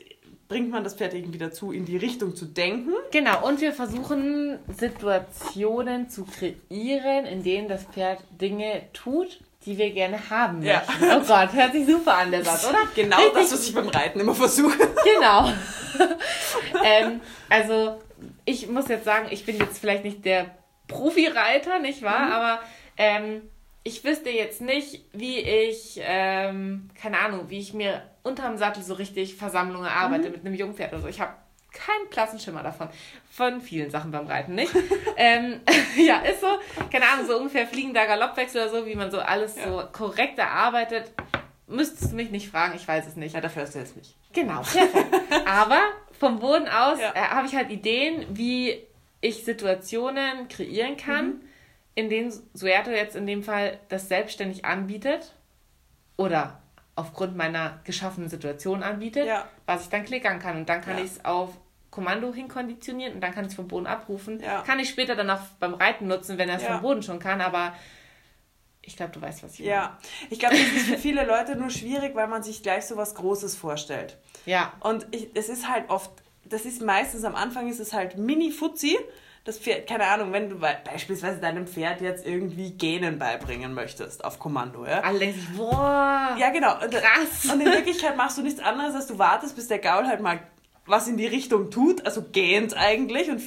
[0.49, 2.93] bringt man das Pferd irgendwie dazu, in die Richtung zu denken.
[3.11, 9.91] Genau, und wir versuchen Situationen zu kreieren, in denen das Pferd Dinge tut, die wir
[9.91, 10.83] gerne haben Ja.
[10.87, 11.05] möchten.
[11.13, 12.79] Oh Gott, hört sich super an, der Satz, oder?
[12.95, 14.79] Genau Richtig das, was ich beim Reiten immer versuche.
[15.15, 15.53] Genau.
[16.85, 18.01] ähm, also,
[18.45, 20.55] ich muss jetzt sagen, ich bin jetzt vielleicht nicht der
[20.89, 22.33] Profi-Reiter, nicht wahr?
[22.33, 22.61] Aber
[22.97, 23.43] ähm,
[23.83, 28.95] ich wüsste jetzt nicht, wie ich, ähm, keine Ahnung, wie ich mir unterm Sattel so
[28.95, 31.09] richtig Versammlungen erarbeite mit einem Jungpferd oder so.
[31.09, 31.33] Ich habe
[31.77, 32.89] keinen blassen Schimmer davon.
[33.31, 34.73] Von vielen Sachen beim Reiten, nicht?
[35.17, 35.61] ähm,
[35.97, 36.59] ja, ist so.
[36.91, 41.13] Keine Ahnung, so ungefähr fliegender Galoppwechsel oder so, wie man so alles so korrekt erarbeitet.
[41.69, 43.35] Müsstest du mich nicht fragen, ich weiß es nicht.
[43.35, 44.15] Ja, dafür hast du jetzt mich.
[44.33, 45.13] Genau, perfekt.
[45.47, 45.81] Aber
[46.19, 47.13] vom Boden aus Ja.
[47.15, 48.83] äh, habe ich halt Ideen, wie
[49.21, 51.41] ich Situationen kreieren kann, Mhm.
[51.97, 55.33] in denen Suerto jetzt in dem Fall das selbstständig anbietet
[56.17, 56.61] oder
[56.95, 59.47] aufgrund meiner geschaffenen Situation anbietet, Ja.
[59.67, 60.57] was ich dann klickern kann.
[60.57, 61.05] Und dann kann Ja.
[61.05, 61.51] ich es auf
[61.97, 64.39] Kommando hinkonditionieren und dann kann ich es vom Boden abrufen.
[64.41, 64.61] Ja.
[64.61, 66.75] Kann ich später dann auch beim Reiten nutzen, wenn er es Ja.
[66.75, 67.73] vom Boden schon kann, aber
[68.83, 69.71] ich glaube, du weißt, was ich meine.
[69.71, 69.99] Ja,
[70.31, 73.15] ich glaube, das ist für viele Leute nur schwierig, weil man sich gleich so was
[73.15, 74.17] Großes vorstellt.
[74.45, 76.11] Ja, Und ich, es ist halt oft,
[76.45, 78.97] das ist meistens am Anfang ist es halt mini-Fuzzi.
[79.45, 84.25] Das Pferd, keine Ahnung, wenn du be- beispielsweise deinem Pferd jetzt irgendwie Genen beibringen möchtest
[84.25, 85.01] auf Kommando, ja?
[85.03, 86.75] alle denken sich, boah, Ja, genau.
[86.83, 87.45] Und, krass.
[87.53, 90.41] Und in Wirklichkeit machst du nichts anderes, als du wartest, bis der Gaul halt mal
[90.87, 93.43] was in die Richtung tut, also gähnt eigentlich und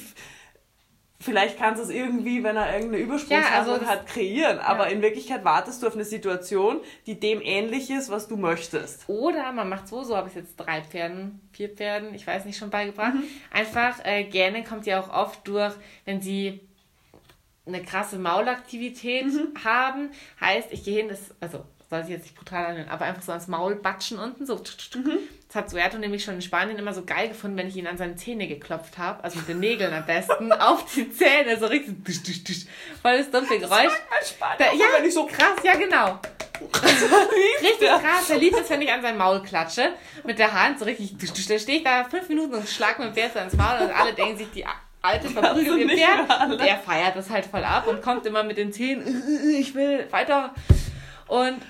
[1.22, 4.58] vielleicht kannst du es irgendwie, wenn er irgendeine Übersprungshandlung Ja, also hat, kreieren.
[4.58, 4.94] Aber Ja.
[4.94, 9.04] in Wirklichkeit wartest du auf eine Situation, die dem ähnlich ist, was du möchtest.
[9.06, 12.56] Oder man macht so, so habe ich jetzt drei Pferden, vier Pferden, ich weiß nicht,
[12.58, 13.14] schon beigebracht.
[13.14, 13.24] Mhm.
[13.50, 15.74] Einfach, äh, gerne kommt ja auch oft durch,
[16.06, 16.60] wenn sie
[17.66, 19.52] eine krasse Maulaktivität Mhm.
[19.62, 20.10] haben.
[20.40, 23.32] Heißt, ich gehe hin, das, also soll sich jetzt nicht brutal anhören, aber einfach so
[23.32, 24.56] ans Maul batschen unten, so.
[24.94, 25.18] Mhm.
[25.48, 27.98] Das hat Suerto nämlich schon in Spanien immer so geil gefunden, wenn ich ihn an
[27.98, 32.04] seine Zähne geklopft habe, also mit den Nägeln am besten, auf die Zähne, so richtig,
[32.04, 32.66] tusch, tusch, tusch,
[33.02, 33.92] voll das dumpfe Geräusch.
[34.58, 36.20] Da, ja, wenn ich so krass, ja genau.
[37.62, 38.30] richtig krass.
[38.30, 39.94] Er liebt es, wenn ich an sein Maul klatsche.
[40.24, 41.16] Mit der Hand, so richtig.
[41.16, 44.12] Da stehe ich da fünf Minuten und schlag mit dem Pferd ans Maul und alle
[44.12, 44.64] denken sich, die
[45.02, 46.28] alte verprügelt ihr Pferd.
[46.28, 46.54] mehr alle.
[46.54, 50.06] Und er feiert das halt voll ab und kommt immer mit den Zähnen, ich will
[50.10, 50.54] weiter.
[51.26, 51.62] Und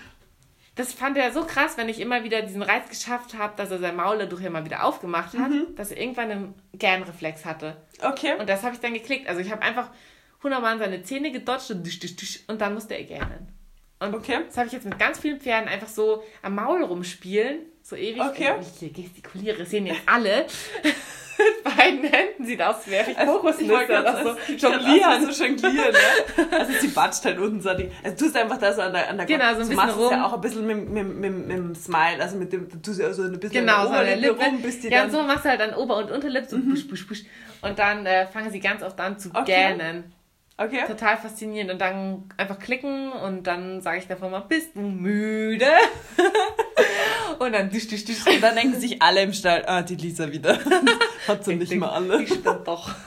[0.80, 3.78] das fand er so krass, wenn ich immer wieder diesen Reiz geschafft habe, dass er
[3.78, 7.76] sein Maul dadurch immer wieder aufgemacht hat, dass er irgendwann einen Gernreflex hatte.
[8.02, 8.34] Okay.
[8.38, 9.28] Und das habe ich dann geklickt.
[9.28, 9.90] Also ich habe einfach
[10.42, 13.48] hundertmal seine Zähne gedodgt und, dann musste er gähnen.
[13.98, 14.38] Und Okay.
[14.46, 17.66] das habe ich jetzt mit ganz vielen Pferden einfach so am Maul rumspielen.
[17.82, 18.22] So ewig.
[18.22, 18.54] Okay.
[18.60, 20.46] Ich hier gestikuliere, das sehen jetzt alle.
[21.64, 24.52] mit beiden Händen sieht aus, wäre ich Kokosnüsse oder so.
[24.54, 25.04] Jonglieren.
[25.28, 26.46] Also jonglieren, ne?
[26.58, 27.72] Also sie batscht halt unten so.
[27.74, 29.58] Die, also du tust einfach da so an der, an der Genau, so ein du
[29.60, 30.10] bisschen machst rum.
[30.12, 33.00] ja auch ein bisschen mit, mit, mit, mit dem Smile, also mit dem, du tust
[33.00, 34.42] ja so ein bisschen Genau, an so der Lippe.
[34.44, 35.06] rum, bis die ja, dann...
[35.06, 37.22] und so machst du halt an Ober- und Unterlippe so push, push, push.
[37.62, 39.44] Und dann äh, fangen sie ganz oft an zu Okay.
[39.76, 40.12] gähnen.
[40.60, 40.84] Okay.
[40.86, 41.70] Total faszinierend.
[41.72, 45.66] Und dann einfach klicken und dann sage ich davon mal, bist du müde?
[47.38, 48.26] und dann dusch, dusch, dusch.
[48.26, 50.58] Und dann denken sich alle im Stall, ah, die Lisa wieder.
[51.28, 52.26] Hat sie nicht mal alle.
[52.26, 52.90] Stimmt doch.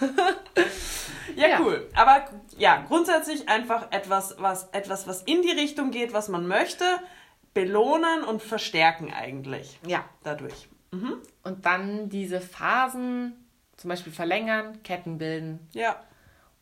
[1.35, 1.59] Ja, Ja.
[1.61, 1.89] cool.
[1.95, 2.25] Aber
[2.59, 6.83] ja, grundsätzlich einfach etwas, was, etwas, was in die Richtung geht, was man möchte,
[7.55, 10.05] belohnen und verstärken eigentlich Ja.
[10.23, 10.67] dadurch.
[10.91, 13.33] Und dann diese Phasen
[13.77, 15.95] zum Beispiel verlängern, Ketten bilden Ja,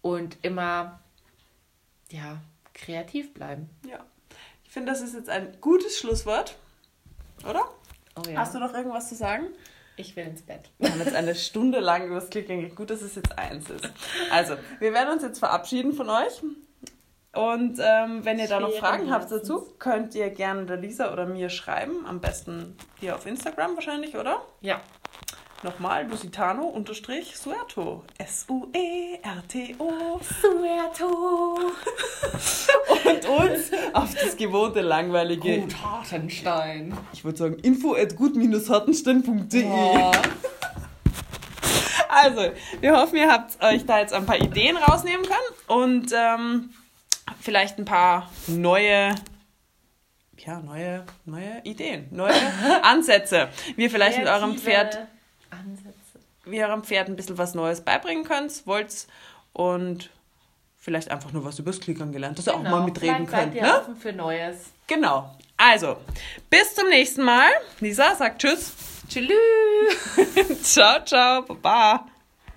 [0.01, 0.99] und immer
[2.09, 2.41] ja,
[2.73, 3.69] kreativ bleiben.
[3.87, 3.99] ja.
[4.63, 6.55] Ich finde, das ist jetzt ein gutes Schlusswort,
[7.43, 7.69] oder?
[8.15, 8.39] Oh ja.
[8.39, 9.47] Hast du noch irgendwas zu sagen?
[10.01, 10.69] ich will ins Bett.
[10.79, 12.75] Wir haben jetzt eine Stunde lang über das Klicken.
[12.75, 13.89] Gut, dass es jetzt eins ist.
[14.31, 16.41] Also, wir werden uns jetzt verabschieden von euch.
[17.33, 21.25] Und ähm, wenn ihr da noch Fragen habt dazu, könnt ihr gerne der Lisa oder
[21.25, 22.05] mir schreiben.
[22.05, 24.41] Am besten hier auf Instagram wahrscheinlich, oder?
[24.59, 24.81] Ja.
[25.63, 28.03] Nochmal, Lusitano-Suerto.
[28.17, 29.91] S-U-E-R-T-O.
[30.41, 31.59] Suerto.
[33.05, 36.97] Und uns auf das gewohnte langweilige, Hartenstein.
[37.13, 39.65] ich würde sagen, info at gut-hartenstein.de.
[39.65, 40.11] Oh.
[42.13, 42.51] Also,
[42.81, 46.71] wir hoffen, ihr habt euch da jetzt ein paar Ideen rausnehmen können und ähm,
[47.39, 49.15] vielleicht ein paar neue,
[50.37, 52.33] ja, neue, neue Ideen, neue
[52.83, 53.47] Ansätze,
[53.77, 55.07] wie ihr vielleicht mit eurem Pferd.
[56.45, 59.07] Wie ihr eurem Pferd ein bisschen was Neues beibringen könnt, wollt
[59.53, 60.09] und
[60.77, 63.61] vielleicht einfach nur was übers Klickern gelernt, dass ihr auch mal mitreden Vielleicht könnt.
[63.61, 63.79] Ne?
[63.79, 64.71] offen für Neues.
[64.87, 65.35] Genau.
[65.57, 65.97] Also,
[66.49, 67.49] bis zum nächsten Mal.
[67.79, 68.73] Lisa sagt Tschüss.
[69.07, 69.29] Tschüss.
[70.73, 72.10] ciao, ciao, baba.